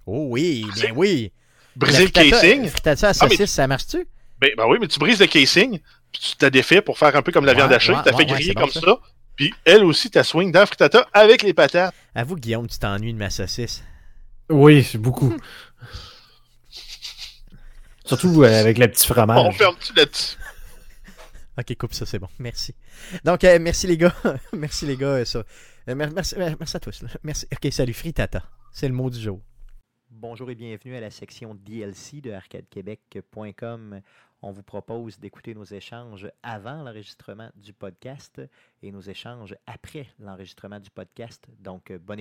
Oh 0.05 0.27
oui, 0.29 0.65
bien 0.75 0.91
oui. 0.95 1.31
Briser 1.75 2.05
le 2.05 2.09
casing. 2.09 2.67
Frittata 2.67 3.09
à 3.09 3.13
saucisse, 3.13 3.51
ça 3.51 3.67
marche-tu? 3.67 4.07
Ben, 4.39 4.49
ben, 4.57 4.65
oui, 4.67 4.77
mais 4.81 4.87
tu 4.87 4.97
brises 4.97 5.19
le 5.19 5.27
casing, 5.27 5.79
puis 6.11 6.21
tu 6.21 6.35
t'as 6.35 6.49
défait 6.49 6.81
pour 6.81 6.97
faire 6.97 7.15
un 7.15 7.21
peu 7.21 7.31
comme 7.31 7.45
la 7.45 7.53
viande 7.53 7.71
hachée. 7.71 7.93
tu 7.93 8.01
t'as 8.03 8.15
fait 8.15 8.25
griller 8.25 8.55
comme 8.55 8.69
ça. 8.69 8.99
Puis 9.35 9.53
elle 9.65 9.83
aussi, 9.83 10.09
t'as 10.09 10.23
swing 10.23 10.51
dans 10.51 10.61
la 10.61 10.65
frittata 10.65 11.07
avec 11.13 11.43
les 11.43 11.53
patates. 11.53 11.93
Avoue, 12.15 12.35
Guillaume, 12.35 12.67
tu 12.67 12.77
t'ennuies 12.77 13.13
de 13.13 13.19
ma 13.19 13.29
saucisse. 13.29 13.83
Oui, 14.49 14.89
beaucoup. 14.95 15.35
Surtout 18.17 18.43
euh, 18.43 18.59
avec 18.59 18.77
le 18.77 18.89
petit 18.89 19.07
fromage. 19.07 19.39
On 19.39 19.51
ferme-tu 19.51 19.93
là-dessus? 19.93 20.37
Ok, 21.57 21.77
coupe 21.77 21.93
ça, 21.93 22.05
c'est 22.05 22.19
bon. 22.19 22.27
Merci. 22.39 22.75
Donc, 23.23 23.45
euh, 23.45 23.57
merci 23.57 23.87
les 23.87 23.95
gars. 23.95 24.13
merci 24.53 24.85
les 24.85 24.97
gars. 24.97 25.19
Euh, 25.19 25.25
ça. 25.25 25.39
Euh, 25.87 25.95
merci, 25.95 26.35
merci, 26.37 26.75
à 26.75 26.79
tous. 26.81 27.05
Merci. 27.23 27.47
Ok, 27.53 27.71
salut, 27.71 27.93
Fritata. 27.93 28.43
C'est 28.73 28.89
le 28.89 28.93
mot 28.93 29.09
du 29.09 29.17
jour. 29.17 29.39
Bonjour 30.09 30.51
et 30.51 30.55
bienvenue 30.55 30.97
à 30.97 30.99
la 30.99 31.09
section 31.09 31.55
DLC 31.55 32.19
de 32.19 32.31
arcadequebec.com. 32.31 34.01
On 34.41 34.51
vous 34.51 34.63
propose 34.63 35.17
d'écouter 35.17 35.53
nos 35.53 35.63
échanges 35.63 36.29
avant 36.43 36.83
l'enregistrement 36.83 37.49
du 37.55 37.71
podcast 37.71 38.41
et 38.81 38.91
nos 38.91 38.99
échanges 38.99 39.55
après 39.67 40.07
l'enregistrement 40.19 40.81
du 40.81 40.89
podcast. 40.89 41.47
Donc, 41.59 41.93
bonne 41.93 42.01